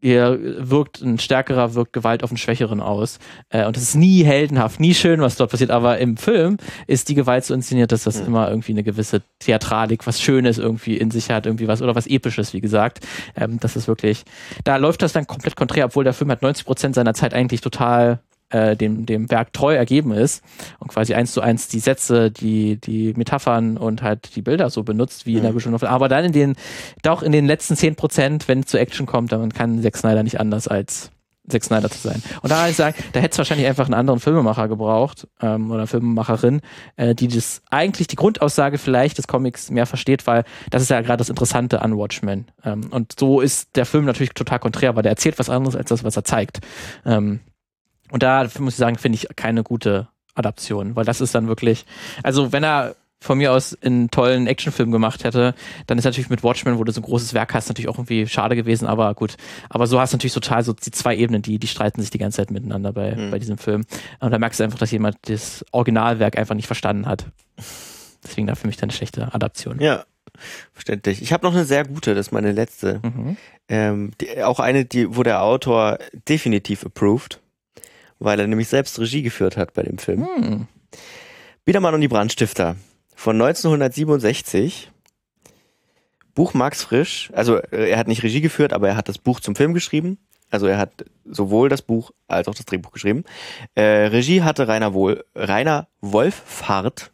[0.00, 3.18] hier wirkt ein Stärkerer, wirkt Gewalt auf einen Schwächeren aus.
[3.50, 5.70] Äh, und es ist nie heldenhaft, nie schön, was dort passiert.
[5.70, 8.26] Aber im Film ist die Gewalt so inszeniert, dass das Mhm.
[8.26, 12.06] immer irgendwie eine gewisse Theatralik, was Schönes irgendwie in sich hat, irgendwie was oder was
[12.06, 13.00] Episches, wie gesagt.
[13.36, 14.24] Ähm, das ist wirklich,
[14.64, 17.60] da läuft das dann komplett konträr, obwohl der Film halt 90 Prozent seiner Zeit eigentlich
[17.60, 18.20] total
[18.50, 20.42] äh, dem, dem Werk treu ergeben ist
[20.78, 24.82] und quasi eins zu eins die Sätze, die, die Metaphern und halt die Bilder so
[24.82, 25.56] benutzt wie in der Mhm.
[25.56, 25.88] Visual Novel.
[25.88, 26.56] Aber dann in den,
[27.02, 30.22] doch in den letzten 10 Prozent, wenn es zu Action kommt, dann kann Zack Snyder
[30.22, 31.10] nicht anders als
[31.48, 32.22] Zack Snyder zu sein.
[32.42, 35.86] Und da ich sagen, da hätte es wahrscheinlich einfach einen anderen Filmemacher gebraucht ähm, oder
[35.86, 36.60] Filmemacherin,
[36.96, 41.00] äh, die das eigentlich die Grundaussage vielleicht des Comics mehr versteht, weil das ist ja
[41.00, 42.46] gerade das Interessante an Watchmen.
[42.64, 45.88] Ähm, und so ist der Film natürlich total konträr, weil der erzählt was anderes als
[45.88, 46.60] das, was er zeigt.
[47.04, 47.40] Ähm,
[48.10, 51.84] und da muss ich sagen, finde ich keine gute Adaption, weil das ist dann wirklich,
[52.22, 55.52] also wenn er von mir aus einen tollen Actionfilm gemacht hätte,
[55.88, 58.28] dann ist natürlich mit Watchmen, wo du so ein großes Werk hast, natürlich auch irgendwie
[58.28, 59.36] schade gewesen, aber gut.
[59.70, 62.18] Aber so hast du natürlich total so die zwei Ebenen, die, die streiten sich die
[62.18, 63.30] ganze Zeit miteinander bei, Mhm.
[63.32, 63.82] bei diesem Film.
[64.20, 67.26] Und da merkst du einfach, dass jemand das Originalwerk einfach nicht verstanden hat.
[68.22, 69.80] Deswegen da für mich dann eine schlechte Adaption.
[69.80, 70.04] Ja,
[70.72, 71.20] verständlich.
[71.20, 73.00] Ich habe noch eine sehr gute, das ist meine letzte.
[73.02, 73.36] Mhm.
[73.68, 75.98] Ähm, die, auch eine, die, wo der Autor
[76.28, 77.40] definitiv approved,
[78.18, 80.26] weil er nämlich selbst Regie geführt hat bei dem Film.
[80.26, 80.66] Hm.
[81.64, 82.76] Biedermann und die Brandstifter
[83.14, 84.90] von 1967.
[86.34, 89.40] Buch Max Frisch, also äh, er hat nicht Regie geführt, aber er hat das Buch
[89.40, 90.18] zum Film geschrieben.
[90.50, 93.24] Also er hat sowohl das Buch als auch das Drehbuch geschrieben.
[93.74, 97.10] Äh, Regie hatte Rainer, Wohl, Rainer Wolffahrt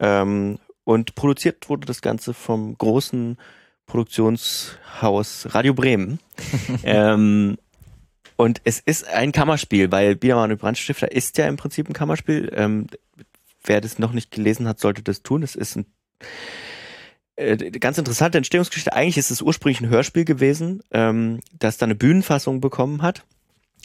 [0.00, 3.38] ähm, und produziert wurde das Ganze vom großen
[3.86, 6.18] Produktionshaus Radio Bremen.
[6.84, 7.58] ähm,
[8.38, 12.52] und es ist ein Kammerspiel, weil Biedermann und Brandstifter ist ja im Prinzip ein Kammerspiel.
[12.54, 12.86] Ähm,
[13.64, 15.42] wer das noch nicht gelesen hat, sollte das tun.
[15.42, 15.86] Es ist ein
[17.34, 18.92] äh, ganz interessante Entstehungsgeschichte.
[18.92, 23.24] Eigentlich ist es ursprünglich ein Hörspiel gewesen, ähm, das dann eine Bühnenfassung bekommen hat.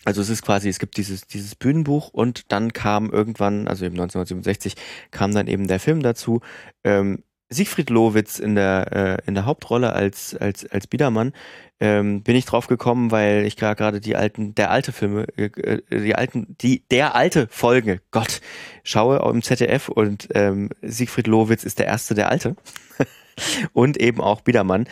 [0.06, 3.96] Also es ist quasi, es gibt dieses, dieses Bühnenbuch und dann kam irgendwann, also eben
[3.96, 4.76] 1967,
[5.10, 6.42] kam dann eben der Film dazu.
[6.84, 7.24] Ähm,
[7.54, 11.34] Siegfried Lowitz in der, äh, in der Hauptrolle als, als, als Biedermann.
[11.80, 16.02] Ähm, bin ich drauf gekommen, weil ich gerade die alten, der alte Filme, äh, äh,
[16.02, 18.42] die alten, die, der alte Folge, Gott,
[18.84, 22.56] schaue im ZDF und ähm, Siegfried Lowitz ist der erste, der alte.
[23.74, 24.88] und eben auch Biedermann.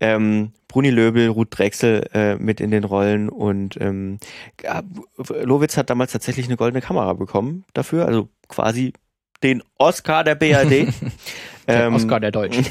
[0.00, 4.18] Ähm, Bruni Löbel, Ruth Drechsel äh, mit in den Rollen und ähm,
[5.42, 8.92] Lowitz hat damals tatsächlich eine goldene Kamera bekommen dafür, also quasi
[9.42, 10.92] den Oscar der BRD.
[11.68, 12.66] Der Ähm, Oscar der Deutschen.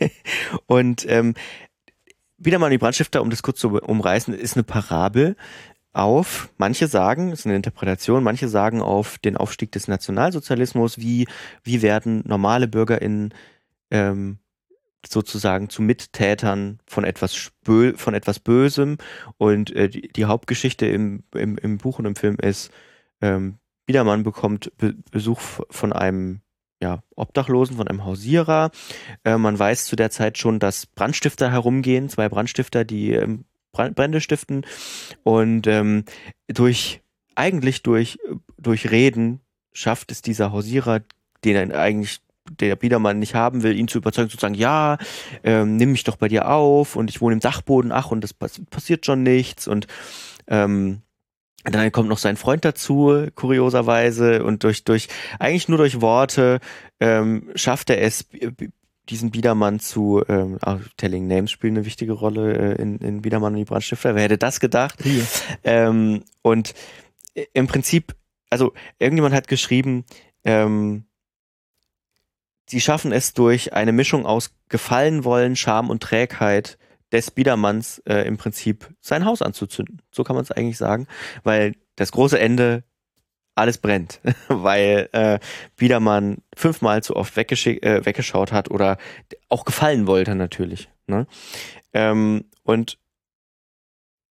[0.66, 1.34] und ähm,
[2.36, 5.36] wieder mal die Brandstifter, um das kurz zu umreißen, ist eine Parabel
[5.92, 11.28] auf, manche sagen, ist eine Interpretation, manche sagen auf den Aufstieg des Nationalsozialismus, wie,
[11.62, 13.32] wie werden normale BürgerInnen
[13.92, 14.38] ähm,
[15.06, 18.96] sozusagen zu Mittätern von etwas Spö von etwas Bösem
[19.36, 22.72] und äh, die, die Hauptgeschichte im, im, im Buch und im Film ist,
[23.20, 26.40] ähm, Biedermann bekommt Be Besuch von einem
[26.82, 28.70] ja, Obdachlosen, von einem Hausierer.
[29.24, 34.20] Äh, man weiß zu der Zeit schon, dass Brandstifter herumgehen, zwei Brandstifter, die ähm, Brände
[34.20, 34.64] stiften
[35.24, 36.04] und ähm,
[36.46, 37.02] durch
[37.34, 38.18] eigentlich durch
[38.56, 39.40] durch Reden
[39.72, 41.00] schafft es dieser Hausierer,
[41.44, 42.20] den er eigentlich
[42.50, 44.98] der Biedermann nicht haben will, ihn zu überzeugen, zu sagen, ja,
[45.42, 48.34] ähm, nimm mich doch bei dir auf und ich wohne im Dachboden, ach, und das
[48.34, 49.86] pass passiert schon nichts und
[50.46, 51.00] ähm,
[51.64, 55.08] dann kommt noch sein Freund dazu, kurioserweise, und durch, durch,
[55.38, 56.60] eigentlich nur durch Worte
[57.00, 58.26] ähm, schafft er es,
[59.08, 63.52] diesen Biedermann zu, ähm, auch Telling Names spielen eine wichtige Rolle äh, in, in Biedermann
[63.52, 64.14] und die Brandstifter.
[64.14, 64.98] Wer hätte das gedacht?
[65.62, 66.74] Ähm, und
[67.36, 68.14] i- im Prinzip,
[68.50, 70.04] also irgendjemand hat geschrieben,
[70.44, 71.04] ähm,
[72.66, 76.78] sie schaffen es durch eine Mischung aus Gefallen wollen, Scham und Trägheit
[77.14, 80.02] des Biedermanns äh, im Prinzip sein Haus anzuzünden.
[80.10, 81.06] So kann man es eigentlich sagen,
[81.44, 82.82] weil das große Ende
[83.54, 85.38] alles brennt, weil äh,
[85.76, 88.98] Biedermann fünfmal zu oft äh, weggeschaut hat oder
[89.48, 90.90] auch gefallen wollte natürlich.
[91.06, 91.28] Ne?
[91.92, 92.98] Ähm, und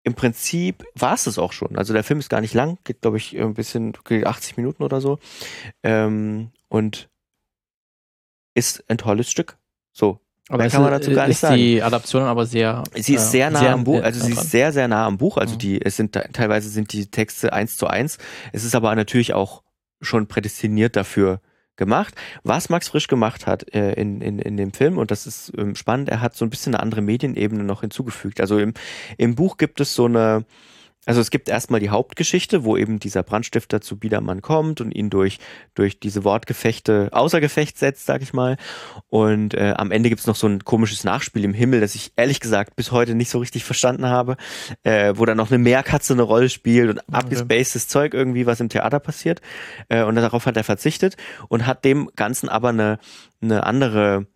[0.04, 1.76] im Prinzip war es das auch schon.
[1.76, 4.84] Also der Film ist gar nicht lang, geht glaube ich ein bisschen geht 80 Minuten
[4.84, 5.20] oder so
[5.84, 7.10] ähm, und
[8.54, 9.58] ist ein tolles Stück.
[9.92, 11.56] So Aber kann man dazu gar nicht sagen.
[11.56, 12.84] die Adaption aber sehr.
[12.96, 15.18] Sie ist äh, sehr nah sehr, am Buch, also sie ist sehr, sehr nah am
[15.18, 15.38] Buch.
[15.38, 15.60] Also mhm.
[15.60, 18.18] die, es sind teilweise sind die Texte eins zu eins.
[18.52, 19.62] Es ist aber natürlich auch
[20.02, 21.40] schon prädestiniert dafür
[21.76, 22.16] gemacht.
[22.44, 25.76] Was Max Frisch gemacht hat äh, in, in, in dem Film, und das ist ähm,
[25.76, 28.42] spannend, er hat so ein bisschen eine andere Medienebene noch hinzugefügt.
[28.42, 28.74] Also im,
[29.18, 30.46] im Buch gibt es so eine,
[31.10, 35.10] also es gibt erstmal die Hauptgeschichte, wo eben dieser Brandstifter zu Biedermann kommt und ihn
[35.10, 35.40] durch,
[35.74, 38.58] durch diese Wortgefechte außer Gefecht setzt, sag ich mal.
[39.08, 42.40] Und äh, am Ende gibt's noch so ein komisches Nachspiel im Himmel, das ich ehrlich
[42.40, 44.38] gesagt bis heute nicht so richtig verstanden habe,
[44.84, 47.14] äh, wo dann noch eine Meerkatze eine Rolle spielt und okay.
[47.14, 49.42] abgespacedes Zeug irgendwie, was im Theater passiert.
[49.88, 53.00] Äh, und darauf hat er verzichtet und hat dem Ganzen aber eine,
[53.42, 54.28] eine andere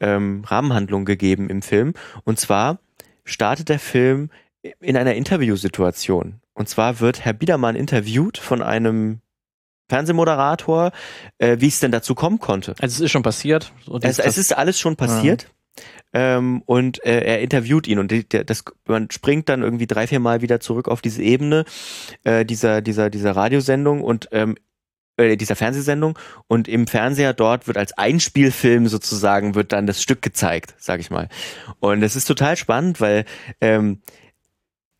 [0.00, 1.92] ähm, Rahmenhandlung gegeben im Film.
[2.24, 2.78] Und zwar
[3.24, 4.30] startet der Film
[4.80, 6.40] in einer Interviewsituation.
[6.54, 9.20] Und zwar wird Herr Biedermann interviewt von einem
[9.88, 10.92] Fernsehmoderator,
[11.38, 12.74] äh, wie es denn dazu kommen konnte.
[12.80, 13.72] Also es ist schon passiert.
[14.02, 15.42] Es, es, ist alles schon passiert.
[15.42, 15.48] Ja.
[16.36, 20.06] Ähm, und äh, er interviewt ihn und die, der, das, man springt dann irgendwie drei,
[20.06, 21.64] vier Mal wieder zurück auf diese Ebene
[22.22, 24.54] äh, dieser, dieser, dieser Radiosendung und ähm,
[25.16, 30.22] äh, dieser Fernsehsendung und im Fernseher dort wird als Einspielfilm sozusagen wird dann das Stück
[30.22, 31.28] gezeigt, sag ich mal.
[31.80, 33.24] Und es ist total spannend, weil
[33.60, 34.00] ähm,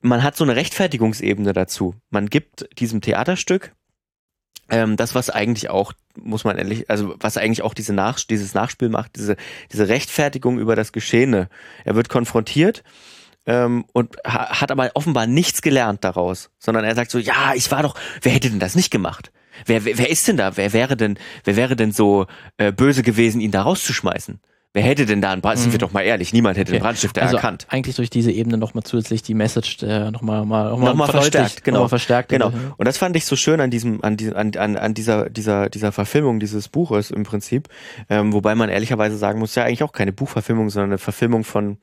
[0.05, 1.95] man hat so eine Rechtfertigungsebene dazu.
[2.11, 3.73] Man gibt diesem Theaterstück
[4.69, 8.55] ähm, das, was eigentlich auch, muss man ehrlich, also was eigentlich auch diese Nach dieses
[8.55, 9.37] Nachspiel macht, diese,
[9.73, 11.49] diese Rechtfertigung über das Geschehene.
[11.85, 12.83] Er wird konfrontiert
[13.47, 17.71] ähm, und ha hat aber offenbar nichts gelernt daraus, sondern er sagt so, ja, ich
[17.71, 19.33] war doch, wer hätte denn das nicht gemacht?
[19.67, 20.57] Wer, wer, wer ist denn da?
[20.57, 22.27] Wer wäre denn, wer wäre denn so
[22.59, 24.41] äh, böse gewesen, ihn da rauszuschmeißen?
[24.75, 25.61] Wer hätte denn da einen Brand?
[25.61, 25.83] Sind wir mhm.
[25.83, 26.79] doch mal ehrlich, niemand hätte okay.
[26.79, 27.69] den Brandstifter also erkannt.
[27.71, 31.09] Eigentlich durch diese Ebene nochmal zusätzlich die Message äh, nochmal mal, noch mal, noch mal
[31.09, 31.83] verstärkt, genau.
[31.83, 32.31] Noch verstärkt.
[32.31, 32.53] Genau.
[32.77, 35.93] Und das fand ich so schön an diesem, an, an, an, an dieser, dieser, dieser
[35.93, 37.69] Verfilmung dieses Buches im Prinzip.
[38.11, 41.79] Ähm, wobei man ehrlicherweise sagen muss, ja eigentlich auch keine Buchverfilmung, sondern eine Verfilmung von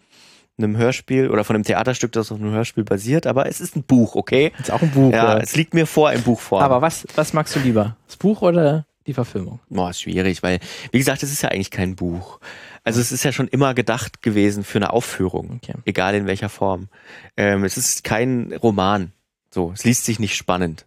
[0.58, 3.84] einem Hörspiel oder von einem Theaterstück, das auf einem Hörspiel basiert, aber es ist ein
[3.84, 4.52] Buch, okay?
[4.60, 5.14] Ist auch ein Buch.
[5.14, 5.44] Ja, oder?
[5.44, 6.62] es liegt mir vor im Buchform.
[6.62, 7.96] Aber was, was magst du lieber?
[8.08, 9.60] Das Buch oder die Verfilmung?
[9.70, 10.60] Boah, ist schwierig, weil,
[10.92, 12.40] wie gesagt, es ist ja eigentlich kein Buch.
[12.84, 15.76] Also es ist ja schon immer gedacht gewesen für eine Aufführung, okay.
[15.86, 16.90] egal in welcher Form.
[17.38, 19.12] Ähm, es ist kein Roman.
[19.52, 20.86] So, es liest sich nicht spannend.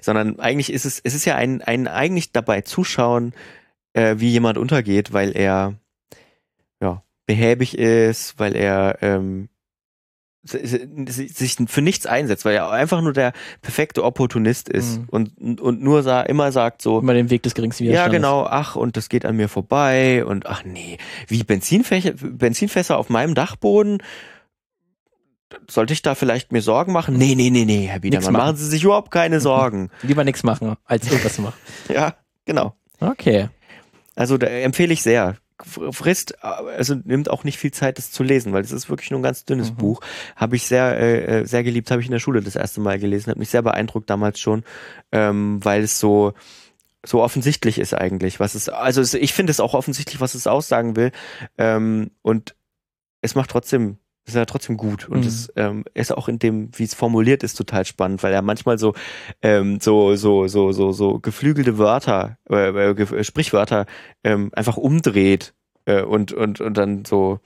[0.00, 3.34] Sondern eigentlich ist es, es ist ja ein, ein eigentlich dabei zuschauen,
[3.92, 5.74] äh, wie jemand untergeht, weil er
[6.80, 9.50] ja behäbig ist, weil er ähm,
[10.48, 13.32] sich für nichts einsetzt, weil er einfach nur der
[13.62, 15.06] perfekte Opportunist ist mhm.
[15.08, 17.00] und, und nur sa immer sagt so.
[17.00, 18.12] Immer den Weg des geringsten Widerstandes.
[18.12, 22.98] Ja, genau, ach, und das geht an mir vorbei und ach nee, wie Benzinfächer, Benzinfässer
[22.98, 24.02] auf meinem Dachboden?
[25.68, 27.16] Sollte ich da vielleicht mir Sorgen machen?
[27.16, 28.46] Nee, nee, nee, nee, Herr Biedermann, machen.
[28.46, 29.90] machen Sie sich überhaupt keine Sorgen.
[30.02, 31.56] Lieber nichts machen, als irgendwas machen.
[31.88, 32.74] ja, genau.
[33.00, 33.48] Okay.
[34.14, 38.52] Also da empfehle ich sehr frisst, also nimmt auch nicht viel Zeit, das zu lesen,
[38.52, 39.76] weil es ist wirklich nur ein ganz dünnes mhm.
[39.76, 40.00] Buch.
[40.36, 43.30] Habe ich sehr, äh, sehr geliebt, habe ich in der Schule das erste Mal gelesen,
[43.30, 44.64] hat mich sehr beeindruckt damals schon,
[45.12, 46.32] ähm, weil es so
[47.06, 50.48] so offensichtlich ist eigentlich, was es, also es, ich finde es auch offensichtlich, was es
[50.48, 51.12] aussagen will,
[51.56, 52.56] ähm, und
[53.22, 53.98] es macht trotzdem
[54.28, 55.26] ist ja trotzdem gut und mhm.
[55.26, 58.78] es ähm, ist auch in dem, wie es formuliert ist, total spannend, weil er manchmal
[58.78, 58.94] so
[59.42, 63.86] ähm, so so so so so geflügelte Wörter, äh, äh, Sprichwörter
[64.24, 65.54] ähm, einfach umdreht
[65.86, 67.40] äh, und und und dann so.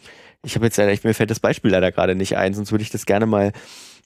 [0.45, 2.91] Ich habe jetzt leider, mir fällt das Beispiel leider gerade nicht ein, sonst würde ich
[2.91, 3.53] das gerne mal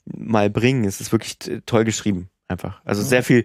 [0.04, 0.84] mal bringen.
[0.84, 2.82] Es ist wirklich toll geschrieben, einfach.
[2.84, 3.44] Also sehr viel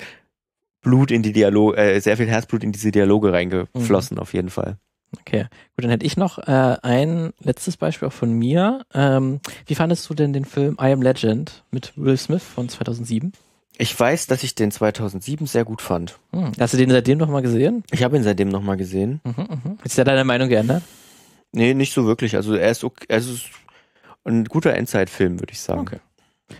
[0.81, 4.21] Blut in die Dialoge, äh, sehr viel Herzblut in diese Dialoge reingeflossen, mhm.
[4.21, 4.77] auf jeden Fall.
[5.19, 5.43] Okay,
[5.75, 8.85] gut, dann hätte ich noch äh, ein letztes Beispiel auch von mir.
[8.93, 13.33] Ähm, wie fandest du denn den Film I Am Legend mit Will Smith von 2007?
[13.77, 16.19] Ich weiß, dass ich den 2007 sehr gut fand.
[16.31, 16.51] Hm.
[16.59, 17.83] Hast du den seitdem nochmal gesehen?
[17.91, 19.21] Ich habe ihn seitdem nochmal gesehen.
[19.23, 19.77] Mhm, mh.
[19.83, 20.83] Ist ja deine Meinung geändert?
[21.51, 22.35] Nee, nicht so wirklich.
[22.35, 23.49] Also er ist, okay, er ist
[24.23, 25.81] ein guter Endzeitfilm, würde ich sagen.
[25.81, 25.97] Okay.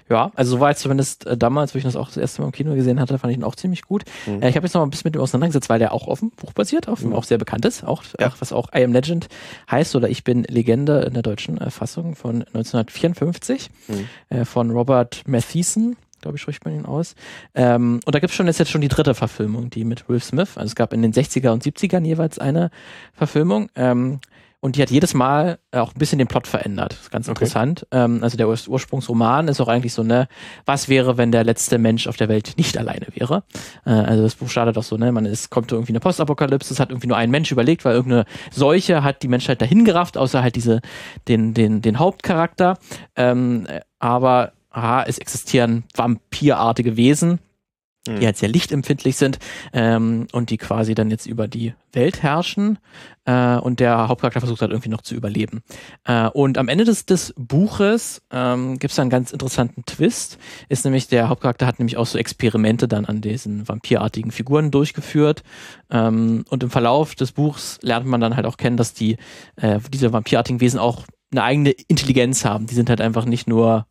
[0.10, 2.48] Ja, also so war es zumindest äh, damals, wo ich das auch das erste Mal
[2.48, 4.04] im Kino gesehen hatte, fand ich ihn auch ziemlich gut.
[4.26, 4.42] Mhm.
[4.42, 6.20] Äh, ich habe jetzt noch mal ein bisschen mit ihm auseinandergesetzt, weil der auch auf
[6.20, 7.14] dem Buch basiert, auf mhm.
[7.14, 8.28] auch sehr bekannt ist, auch, ja.
[8.28, 9.28] auch, was auch I Am Legend
[9.70, 14.08] heißt oder Ich bin Legende in der deutschen äh, Fassung von 1954 mhm.
[14.30, 17.16] äh, von Robert Mathieson glaube ich, spricht man ihn aus.
[17.56, 20.22] Ähm, und da gibt es schon, ist jetzt schon die dritte Verfilmung, die mit Will
[20.22, 20.56] Smith.
[20.56, 22.70] Also es gab in den 60er und 70ern jeweils eine
[23.14, 23.70] Verfilmung.
[23.76, 24.20] Ähm,
[24.62, 26.94] und die hat jedes Mal auch ein bisschen den Plot verändert.
[26.94, 27.44] Das ist ganz okay.
[27.44, 27.88] interessant.
[27.92, 30.28] Ähm, also der Ur Ursprungsroman ist auch eigentlich so, ne,
[30.66, 33.44] was wäre, wenn der letzte Mensch auf der Welt nicht alleine wäre?
[33.86, 36.80] Äh, also das Buch startet auch so, ne, man ist, kommt irgendwie eine Postapokalypse, es
[36.80, 40.44] hat irgendwie nur ein Mensch überlegt, weil irgendeine Seuche hat die Menschheit dahin gerafft, außer
[40.44, 40.82] halt diese,
[41.28, 42.78] den, den, den Hauptcharakter.
[43.16, 47.40] Ähm, aber aha, es existieren vampirartige Wesen
[48.08, 49.38] die halt sehr lichtempfindlich sind
[49.74, 52.80] ähm, und die quasi dann jetzt über die Welt herrschen
[53.26, 55.62] äh, und der Hauptcharakter versucht halt irgendwie noch zu überleben.
[56.06, 60.84] Äh, und am Ende des, des Buches ähm, gibt es einen ganz interessanten Twist, ist
[60.84, 65.44] nämlich der Hauptcharakter hat nämlich auch so Experimente dann an diesen vampirartigen Figuren durchgeführt
[65.92, 69.18] ähm, und im Verlauf des Buchs lernt man dann halt auch kennen, dass die
[69.58, 72.66] äh, diese vampirartigen Wesen auch eine eigene Intelligenz haben.
[72.66, 73.86] Die sind halt einfach nicht nur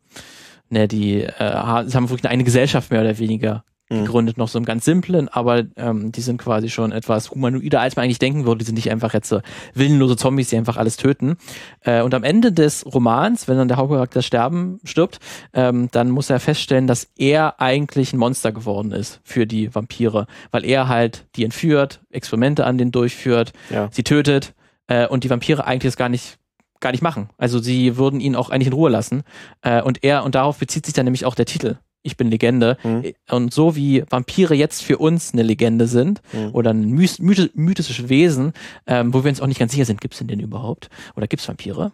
[0.69, 4.05] ne, die äh, haben wirklich eine Gesellschaft mehr oder weniger Mhm.
[4.05, 7.95] gegründet, noch so im ganz simplen, aber ähm, die sind quasi schon etwas humanoider, als
[7.95, 8.59] man eigentlich denken würde.
[8.59, 9.41] Die sind nicht einfach jetzt so
[9.73, 11.35] willenlose Zombies, die einfach alles töten.
[11.81, 15.19] Äh, und am Ende des Romans, wenn dann der Hauptcharakter sterben, stirbt,
[15.53, 20.25] ähm, dann muss er feststellen, dass er eigentlich ein Monster geworden ist für die Vampire,
[20.51, 23.89] weil er halt die entführt, Experimente an denen durchführt, ja.
[23.91, 24.53] sie tötet
[24.87, 26.37] äh, und die Vampire eigentlich das gar nicht
[26.79, 27.29] gar nicht machen.
[27.37, 29.21] Also sie würden ihn auch eigentlich in Ruhe lassen.
[29.61, 32.77] Äh, und er, und darauf bezieht sich dann nämlich auch der Titel ich bin Legende.
[32.83, 33.13] Mhm.
[33.29, 36.53] Und so wie Vampire jetzt für uns eine Legende sind mhm.
[36.53, 38.53] oder ein myth mythisches Wesen,
[38.87, 40.89] ähm, wo wir uns auch nicht ganz sicher sind, gibt es denn, denn überhaupt?
[41.15, 41.91] Oder gibt es Vampire?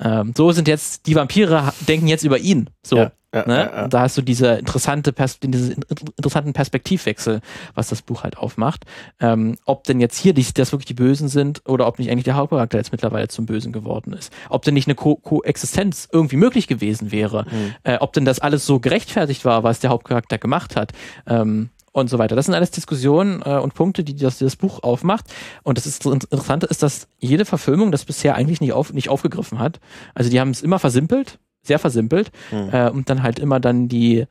[0.00, 2.70] Ähm, so sind jetzt, die Vampire denken jetzt über ihn.
[2.84, 2.96] So.
[2.96, 3.12] Ja.
[3.34, 3.56] Ja, ne?
[3.56, 3.88] ja, ja.
[3.88, 5.84] Da hast du diese interessante Pers diesen
[6.16, 7.40] interessanten Perspektivwechsel,
[7.74, 8.84] was das Buch halt aufmacht.
[9.20, 12.24] Ähm, ob denn jetzt hier die, das wirklich die Bösen sind oder ob nicht eigentlich
[12.24, 14.32] der Hauptcharakter jetzt mittlerweile zum Bösen geworden ist.
[14.48, 17.46] Ob denn nicht eine Ko Koexistenz irgendwie möglich gewesen wäre.
[17.50, 17.74] Mhm.
[17.82, 20.92] Äh, ob denn das alles so gerechtfertigt war, was der Hauptcharakter gemacht hat.
[21.26, 22.34] Ähm, und so weiter.
[22.34, 25.26] Das sind alles Diskussionen äh, und Punkte, die das, die das Buch aufmacht.
[25.62, 29.60] Und das ist, Interessante ist, dass jede Verfilmung das bisher eigentlich nicht, auf, nicht aufgegriffen
[29.60, 29.78] hat.
[30.12, 32.68] Also die haben es immer versimpelt, sehr versimpelt mhm.
[32.72, 34.26] äh, und dann halt immer dann die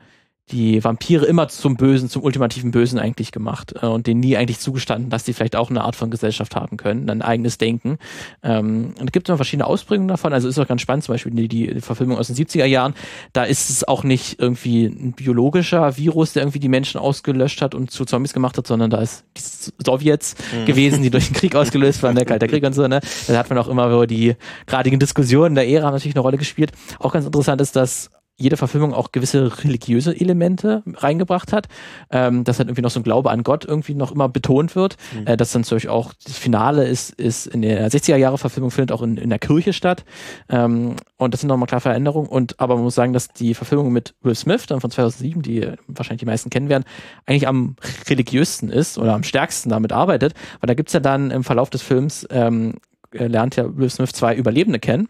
[0.52, 4.60] die Vampire immer zum Bösen, zum ultimativen Bösen eigentlich gemacht äh, und denen nie eigentlich
[4.60, 7.98] zugestanden, dass sie vielleicht auch eine Art von Gesellschaft haben können, ein eigenes Denken.
[8.44, 10.34] Ähm, und es gibt noch verschiedene Ausprägungen davon.
[10.34, 12.94] Also ist auch ganz spannend, zum Beispiel die, die Verfilmung aus den 70er Jahren.
[13.32, 17.74] Da ist es auch nicht irgendwie ein biologischer Virus, der irgendwie die Menschen ausgelöscht hat
[17.74, 19.42] und zu Zombies gemacht hat, sondern da ist die
[19.86, 20.66] Sowjets mhm.
[20.66, 22.86] gewesen, die durch den Krieg ausgelöst waren, der Kalte Krieg und so.
[22.88, 23.00] Ne?
[23.28, 24.36] Da hat man auch immer über die
[24.68, 26.74] gradigen Diskussionen der Ära natürlich eine Rolle gespielt.
[27.00, 31.68] Auch ganz interessant ist, dass jede Verfilmung auch gewisse religiöse Elemente reingebracht hat,
[32.10, 34.98] ähm, dass halt irgendwie noch so ein Glaube an Gott irgendwie noch immer betont wird,
[35.18, 35.28] mhm.
[35.28, 38.72] äh, dass dann zum Beispiel auch das Finale ist, ist in der 60er Jahre Verfilmung
[38.72, 40.04] findet auch in, in der Kirche statt.
[40.50, 42.28] Ähm, und das sind nochmal klar Veränderungen.
[42.28, 45.68] Und aber man muss sagen, dass die Verfilmung mit Will Smith dann von 2007, die
[45.88, 46.86] wahrscheinlich die meisten kennen werden,
[47.28, 47.76] eigentlich am
[48.10, 51.84] religiösten ist oder am stärksten damit arbeitet, weil da gibt's ja dann im Verlauf des
[51.84, 52.76] Films ähm,
[53.12, 55.08] lernt ja Will Smith zwei Überlebende kennen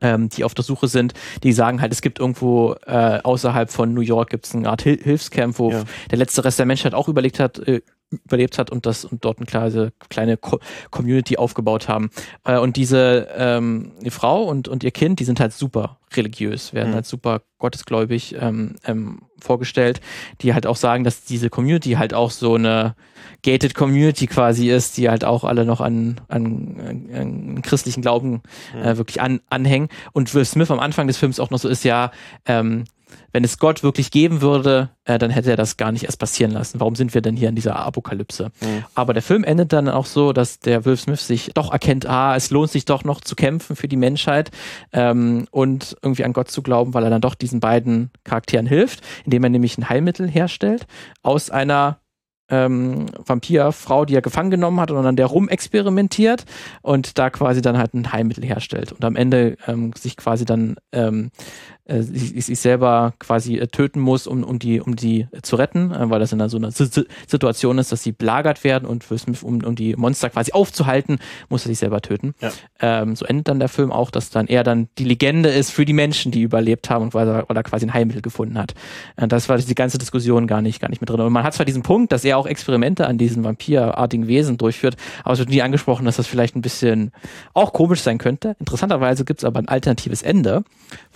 [0.00, 3.94] ähm, die auf der Suche sind, die sagen halt, es gibt irgendwo äh, außerhalb von
[3.94, 5.84] New York gibt es eine Art Hil Hilfscamp, wo ja.
[6.10, 7.80] der letzte Rest der Menschheit auch überlegt hat, äh,
[8.10, 12.10] überlebt hat und das und dort eine kleine, kleine Co Community aufgebaut haben.
[12.44, 16.72] Äh, und diese ähm, die Frau und, und ihr Kind, die sind halt super religiös,
[16.72, 16.94] werden mhm.
[16.96, 20.00] halt super gottesgläubig ähm, ähm, vorgestellt,
[20.40, 22.94] die halt auch sagen, dass diese Community halt auch so eine
[23.42, 28.42] gated Community quasi ist, die halt auch alle noch an, an, an, christlichen Glauben
[28.74, 28.98] äh, mhm.
[28.98, 29.88] wirklich an, anhängen.
[30.12, 32.10] Und Will Smith am Anfang des Films auch noch so ist, ja,
[32.46, 32.84] ähm,
[33.32, 36.52] wenn es Gott wirklich geben würde, äh, dann hätte er das gar nicht erst passieren
[36.52, 36.80] lassen.
[36.80, 38.50] Warum sind wir denn hier in dieser Apokalypse?
[38.60, 38.84] Mhm.
[38.94, 42.34] Aber der Film endet dann auch so, dass der Will Smith sich doch erkennt, ah,
[42.36, 44.50] es lohnt sich doch noch zu kämpfen für die Menschheit
[44.92, 49.00] ähm, und irgendwie an Gott zu glauben, weil er dann doch diesen beiden Charakteren hilft,
[49.24, 50.86] indem er nämlich ein Heilmittel herstellt
[51.22, 51.98] aus einer
[52.48, 56.44] ähm, Vampirfrau, die er gefangen genommen hat und an der rumexperimentiert
[56.82, 60.76] und da quasi dann halt ein Heilmittel herstellt und am Ende ähm, sich quasi dann
[60.92, 61.30] ähm,
[61.75, 65.56] äh, sich, sich selber quasi äh, töten muss, um, um die um die äh, zu
[65.56, 69.04] retten, äh, weil das in so einer Situation ist, dass sie belagert werden und
[69.42, 71.18] um, um die Monster quasi aufzuhalten,
[71.48, 72.34] muss er sich selber töten.
[72.40, 72.50] Ja.
[72.80, 75.84] Ähm, so endet dann der Film auch, dass dann er dann die Legende ist für
[75.84, 78.74] die Menschen, die überlebt haben und weil er, weil er quasi ein Heilmittel gefunden hat.
[79.16, 81.20] Äh, das war die ganze Diskussion gar nicht gar nicht mit drin.
[81.20, 84.96] Und man hat zwar diesen Punkt, dass er auch Experimente an diesen vampirartigen Wesen durchführt,
[85.22, 87.12] aber es wird nie angesprochen, dass das vielleicht ein bisschen
[87.54, 88.56] auch komisch sein könnte.
[88.58, 90.64] Interessanterweise gibt es aber ein alternatives Ende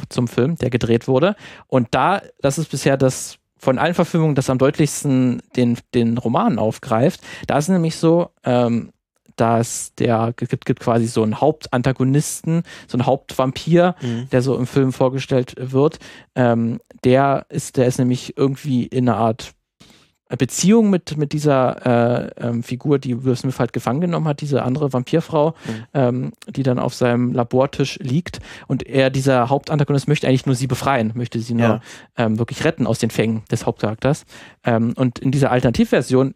[0.08, 1.36] zum Film der gedreht wurde.
[1.66, 6.58] Und da, das ist bisher das von allen Verfilmungen, das am deutlichsten den, den Roman
[6.58, 7.20] aufgreift.
[7.46, 8.90] Da ist nämlich so, ähm,
[9.36, 14.28] dass der gibt, gibt quasi so einen Hauptantagonisten, so einen Hauptvampir, mhm.
[14.30, 15.98] der so im Film vorgestellt wird.
[16.34, 19.52] Ähm, der ist, der ist nämlich irgendwie in einer Art
[20.36, 24.62] Beziehung mit, mit dieser äh, ähm, Figur, die Will Smith halt gefangen genommen hat, diese
[24.62, 25.84] andere Vampirfrau, mhm.
[25.94, 28.40] ähm, die dann auf seinem Labortisch liegt.
[28.66, 31.80] Und er, dieser Hauptantagonist, möchte eigentlich nur sie befreien, möchte sie nur ja.
[32.16, 34.24] ähm, wirklich retten aus den Fängen des Hauptcharakters.
[34.64, 36.34] Ähm, und in dieser Alternativversion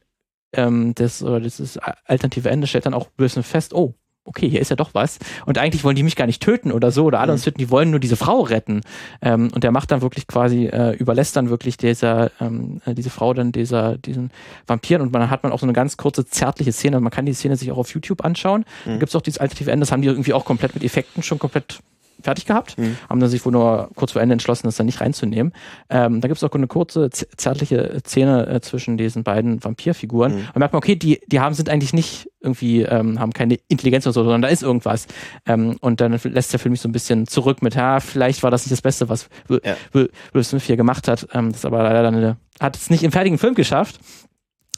[0.52, 3.94] ähm, des, oder dieses alternative Ende stellt dann auch Will Smith fest, oh,
[4.24, 5.18] okay, hier ist ja doch was.
[5.46, 7.70] Und eigentlich wollen die mich gar nicht töten oder so oder alle uns töten, die
[7.70, 8.80] wollen nur diese Frau retten.
[9.20, 13.10] Ähm, und der macht dann wirklich quasi, äh, überlässt dann wirklich dieser, ähm, äh, diese
[13.10, 14.30] Frau dann dieser, diesen
[14.66, 17.00] Vampiren und man hat man auch so eine ganz kurze zärtliche Szene.
[17.00, 18.64] Man kann die Szene sich auch auf YouTube anschauen.
[18.84, 18.90] Mhm.
[18.90, 21.38] Da gibt's auch dieses alternative Ende, das haben die irgendwie auch komplett mit Effekten schon
[21.38, 21.80] komplett
[22.24, 22.96] fertig gehabt, mhm.
[23.08, 25.52] haben dann sich wohl nur kurz vor Ende entschlossen, das dann nicht reinzunehmen.
[25.90, 30.32] Ähm, da gibt es auch eine kurze, zärtliche Szene äh, zwischen diesen beiden Vampirfiguren.
[30.32, 30.38] Mhm.
[30.38, 34.06] Und merkt man, okay, die, die haben, sind eigentlich nicht irgendwie, ähm, haben keine Intelligenz
[34.06, 35.06] oder so, sondern da ist irgendwas.
[35.46, 38.50] Ähm, und dann lässt der Film mich so ein bisschen zurück mit, ja, vielleicht war
[38.50, 39.76] das nicht das Beste, was Will, ja.
[39.92, 41.28] Will Smith hier gemacht hat.
[41.32, 44.00] Ähm, das ist aber leider dann eine, hat es nicht im fertigen Film geschafft.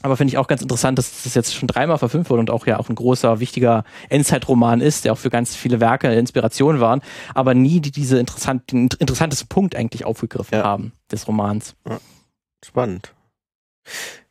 [0.03, 2.67] Aber finde ich auch ganz interessant, dass das jetzt schon dreimal verfilmt wurde und auch
[2.67, 7.01] ja auch ein großer, wichtiger Endzeitroman ist, der auch für ganz viele Werke Inspiration waren,
[7.33, 10.63] aber nie die, diese interessant, den interessantesten Punkt eigentlich aufgegriffen ja.
[10.63, 11.75] haben des Romans.
[11.87, 11.99] Ja.
[12.63, 13.13] Spannend.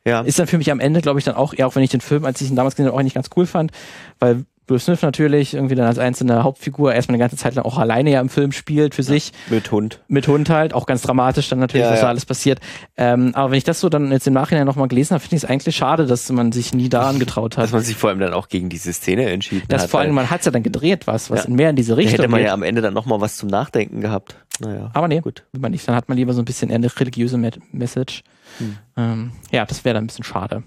[0.05, 0.21] Ja.
[0.21, 2.01] Ist dann für mich am Ende, glaube ich, dann auch, ja, auch wenn ich den
[2.01, 3.73] Film, als ich ihn damals gesehen habe, auch nicht ganz cool fand,
[4.21, 7.79] weil Will Smith natürlich irgendwie dann als einzelne Hauptfigur erstmal eine ganze Zeit lang auch
[7.79, 9.33] alleine ja im Film spielt für ja, sich.
[9.49, 10.01] Mit Hund.
[10.09, 12.05] Mit Hund halt, auch ganz dramatisch dann natürlich, ja, was ja.
[12.05, 12.59] da alles passiert.
[12.97, 15.45] Ähm, aber wenn ich das so dann jetzt im Nachhinein nochmal gelesen habe, finde ich
[15.45, 17.65] es eigentlich schade, dass man sich nie da angetraut hat.
[17.65, 19.91] Dass man sich vor allem dann auch gegen diese Szene entschieden das hat.
[19.91, 22.31] Vor allem, man hat ja dann gedreht, was, was mehr in diese Richtung da hätte
[22.31, 22.49] man geht.
[22.49, 24.37] ja am Ende dann nochmal was zum Nachdenken gehabt.
[24.59, 24.91] Naja.
[24.95, 25.45] Aber nee, gut.
[25.53, 25.87] Will man nicht.
[25.87, 27.39] Dann hat man lieber so ein bisschen eher eine religiöse
[27.73, 28.25] Message.
[28.59, 28.79] Hm.
[28.97, 30.65] Ähm, ja, das wäre dann ein bisschen schade.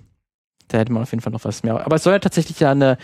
[0.70, 1.84] Da hätte man auf jeden Fall noch was mehr.
[1.84, 2.98] Aber es soll ja tatsächlich ja eine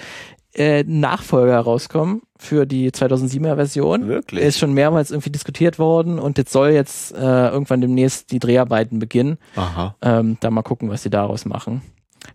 [0.56, 4.08] äh, Nachfolger rauskommen für die 2007er Version.
[4.08, 4.44] Wirklich?
[4.44, 9.00] Ist schon mehrmals irgendwie diskutiert worden und jetzt soll jetzt äh, irgendwann demnächst die Dreharbeiten
[9.00, 9.38] beginnen.
[9.56, 9.96] Aha.
[10.02, 11.82] Ähm, dann mal gucken, was sie daraus machen.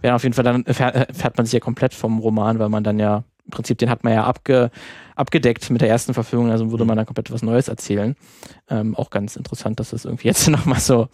[0.03, 2.99] Ja, auf jeden Fall dann fährt man sich ja komplett vom Roman, weil man dann
[2.99, 4.71] ja im Prinzip den hat man ja abge,
[5.17, 8.15] abgedeckt mit der ersten Verfilmung, also würde man dann komplett was Neues erzählen.
[8.69, 11.09] Ähm, auch ganz interessant, dass das irgendwie jetzt nochmal so,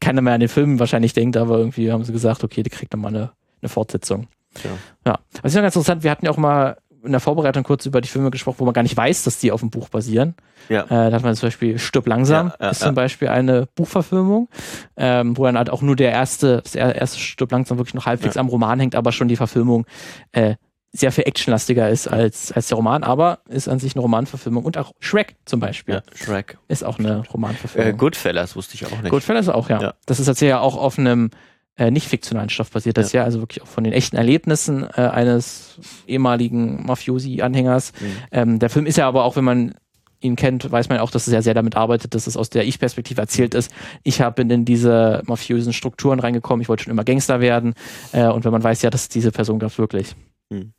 [0.00, 2.92] keiner mehr an den Film wahrscheinlich denkt, aber irgendwie haben sie gesagt, okay, die kriegt
[2.92, 3.32] nochmal eine,
[3.62, 4.28] eine Fortsetzung.
[4.62, 4.70] Ja.
[5.06, 5.18] ja.
[5.42, 6.02] Das ist ja ganz interessant.
[6.02, 8.72] Wir hatten ja auch mal in der Vorbereitung kurz über die Filme gesprochen, wo man
[8.72, 10.34] gar nicht weiß, dass die auf dem Buch basieren.
[10.68, 10.84] Ja.
[10.84, 14.48] Äh, da hat man zum Beispiel Stirb langsam, ja, ja, ist zum Beispiel eine Buchverfilmung,
[14.96, 18.36] ähm, wo dann halt auch nur der erste, das erste Stirb langsam wirklich noch halbwegs
[18.36, 19.84] am Roman hängt, aber schon die Verfilmung
[20.32, 20.54] äh,
[20.92, 24.64] sehr viel actionlastiger ist als, als der Roman, aber ist an sich eine Romanverfilmung.
[24.64, 25.94] Und auch Shrek zum Beispiel.
[25.96, 26.56] Ja, Shrek.
[26.68, 27.94] Ist auch eine Romanverfilmung.
[27.94, 29.10] Äh, Goodfellas wusste ich auch nicht.
[29.10, 29.82] Goodfellas auch, ja.
[29.82, 29.94] ja.
[30.06, 31.30] Das ist tatsächlich ja auch auf einem
[31.76, 32.96] äh, nicht fiktionalen Stoff basiert.
[32.96, 33.20] Das ja.
[33.20, 37.92] ja also wirklich auch von den echten Erlebnissen äh, eines ehemaligen Mafiosi-Anhängers.
[38.00, 38.06] Mhm.
[38.30, 39.74] Ähm, der Film ist ja aber auch, wenn man
[40.20, 42.64] ihn kennt, weiß man auch, dass es ja sehr damit arbeitet, dass es aus der
[42.64, 43.70] Ich-Perspektive erzählt ist.
[44.02, 47.74] Ich habe in diese mafiösen Strukturen reingekommen, ich wollte schon immer Gangster werden.
[48.12, 50.14] Äh, und wenn man weiß ja, dass diese Person gab es wirklich.
[50.50, 50.72] Mhm.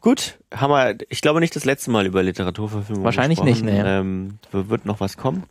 [0.00, 3.66] Gut, haben wir, ich glaube nicht das letzte Mal über Literaturverfilmung Wahrscheinlich gesprochen.
[3.66, 3.98] nicht, ne.
[3.98, 5.42] Ähm, wird noch was kommen.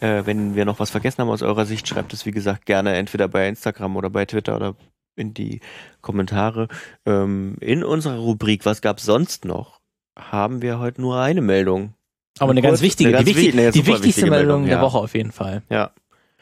[0.00, 2.94] Äh, wenn wir noch was vergessen haben aus eurer Sicht, schreibt es wie gesagt gerne
[2.94, 4.76] entweder bei Instagram oder bei Twitter oder
[5.16, 5.60] in die
[6.00, 6.68] Kommentare.
[7.04, 9.78] Ähm, in unserer Rubrik Was gab's sonst noch?
[10.18, 11.94] haben wir heute nur eine Meldung.
[12.38, 14.80] Aber eine, eine ganz wichtige, eine ganz die, wichtig, eine die wichtigste Meldung, Meldung der
[14.80, 15.62] Woche auf jeden Fall.
[15.70, 15.90] Ja.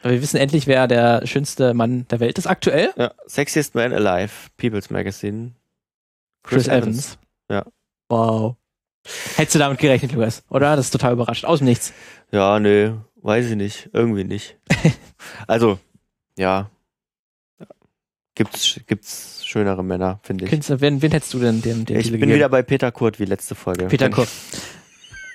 [0.01, 2.91] Aber wir wissen endlich, wer der schönste Mann der Welt ist aktuell.
[2.97, 3.13] Ja.
[3.25, 5.53] Sexiest Man Alive, People's Magazine.
[6.43, 6.83] Chris, Chris Evans.
[6.83, 7.17] Evans.
[7.49, 7.65] Ja.
[8.09, 8.55] Wow.
[9.35, 10.43] Hättest du damit gerechnet, Lukas?
[10.49, 10.75] Oder?
[10.75, 11.45] Das ist total überrascht.
[11.45, 11.93] Aus dem Nichts.
[12.31, 12.93] Ja, nö.
[13.27, 13.89] Weiß ich nicht.
[13.91, 14.55] Irgendwie nicht.
[15.47, 15.79] also,
[16.37, 16.69] ja.
[18.35, 20.49] Gibt's, gibt's schönere Männer, finde ich.
[20.49, 22.35] Künstler, wen, wen hättest du denn den, den Ich bin gegeben?
[22.35, 23.87] wieder bei Peter Kurt wie letzte Folge.
[23.87, 24.29] Peter Kurt.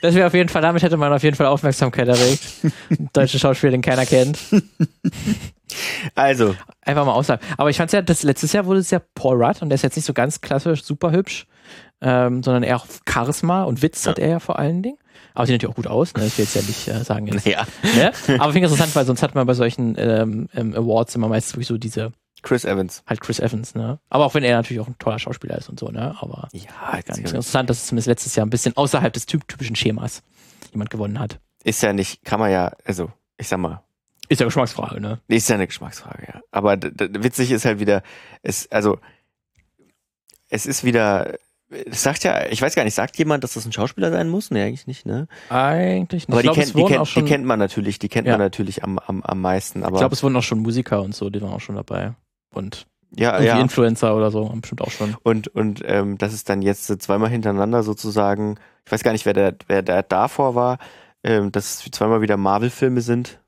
[0.00, 2.42] Das wäre auf jeden Fall, damit hätte man auf jeden Fall Aufmerksamkeit erregt.
[3.12, 4.38] Deutsche Schauspieler, den keiner kennt.
[6.14, 6.54] Also.
[6.82, 7.42] Einfach mal aussagen.
[7.56, 9.82] Aber ich fand's ja, das letztes Jahr wurde es ja Paul Rudd und der ist
[9.82, 11.46] jetzt nicht so ganz klassisch super hübsch,
[12.02, 14.10] ähm, sondern eher auch Charisma und Witz ja.
[14.10, 14.98] hat er ja vor allen Dingen.
[15.34, 16.26] Aber sieht natürlich auch gut aus, ne?
[16.26, 17.26] Ich will jetzt ja nicht äh, sagen.
[17.26, 17.66] Jetzt, ja.
[17.82, 18.12] Ne?
[18.38, 21.54] Aber finde ich interessant, weil sonst hat man bei solchen ähm, ähm, Awards immer meistens
[21.54, 22.12] wirklich so diese
[22.42, 23.02] Chris Evans.
[23.06, 23.98] Halt Chris Evans, ne?
[24.10, 26.16] Aber auch wenn er natürlich auch ein toller Schauspieler ist und so, ne?
[26.20, 30.22] Aber ja, ganz interessant, dass es zumindest letztes Jahr ein bisschen außerhalb des typischen Schemas
[30.72, 31.38] jemand gewonnen hat.
[31.64, 33.82] Ist ja nicht, kann man ja, also, ich sag mal.
[34.28, 35.20] Ist ja Geschmacksfrage, ne?
[35.28, 36.40] Ist ja eine Geschmacksfrage, ja.
[36.50, 38.02] Aber witzig ist halt wieder,
[38.42, 38.98] es, also,
[40.48, 41.36] es ist wieder,
[41.90, 44.50] sagt ja, ich weiß gar nicht, sagt jemand, dass das ein Schauspieler sein muss?
[44.50, 45.26] Nee, eigentlich nicht, ne?
[45.48, 46.32] Eigentlich nicht.
[46.32, 48.34] Aber die, glaub, kennt, die, kennt, die kennt man natürlich, die kennt ja.
[48.34, 49.82] man natürlich am, am, am meisten.
[49.84, 52.14] Aber ich glaube, es wurden auch schon Musiker und so, die waren auch schon dabei.
[52.54, 53.60] Und ja, ja.
[53.60, 55.16] Influencer oder so, bestimmt auch schon.
[55.22, 58.56] Und, und ähm, das ist dann jetzt zweimal hintereinander sozusagen,
[58.86, 60.78] ich weiß gar nicht, wer der, wer der davor war,
[61.22, 63.41] ähm, dass es zweimal wieder Marvel-Filme sind.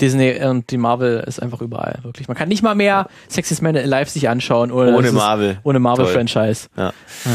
[0.00, 2.26] Disney und die Marvel ist einfach überall, wirklich.
[2.28, 3.08] Man kann nicht mal mehr ja.
[3.28, 4.72] Sexiest Man Alive sich anschauen.
[4.72, 5.58] Oder ohne Marvel.
[5.62, 6.68] Ohne Marvel-Franchise.
[6.76, 6.92] Ja.
[7.24, 7.30] ja.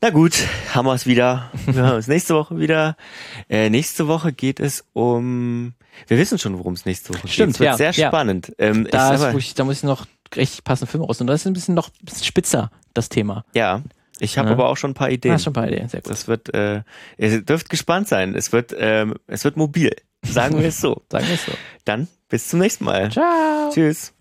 [0.00, 0.34] Na gut,
[0.74, 1.50] haben wir es wieder.
[1.66, 2.96] Wir haben es nächste Woche wieder.
[3.48, 5.74] Äh, nächste Woche geht es um.
[6.08, 7.34] Wir wissen schon, worum es nächste Woche Stimmt, geht.
[7.34, 7.70] Stimmt, ja.
[7.78, 8.08] Wird sehr ja.
[8.08, 8.52] spannend.
[8.58, 11.20] Ähm, da, ist, ich, da muss ich noch richtig passende Filme raus.
[11.20, 13.44] Und das ist ein bisschen noch ein bisschen spitzer, das Thema.
[13.54, 13.82] Ja.
[14.18, 14.52] Ich habe ne?
[14.52, 14.58] ja.
[14.58, 15.34] aber auch schon ein paar Ideen.
[15.34, 16.10] Ah, schon ein paar Ideen, sehr gut.
[16.10, 16.82] Das wird, äh,
[17.18, 18.34] ihr dürft gespannt sein.
[18.34, 19.94] Es wird, ähm, es wird mobil.
[20.24, 21.02] Sagen wir es so.
[21.10, 21.52] Sagen wir es so.
[21.84, 23.10] Dann bis zum nächsten Mal.
[23.10, 23.70] Ciao.
[23.72, 24.10] Tschüss.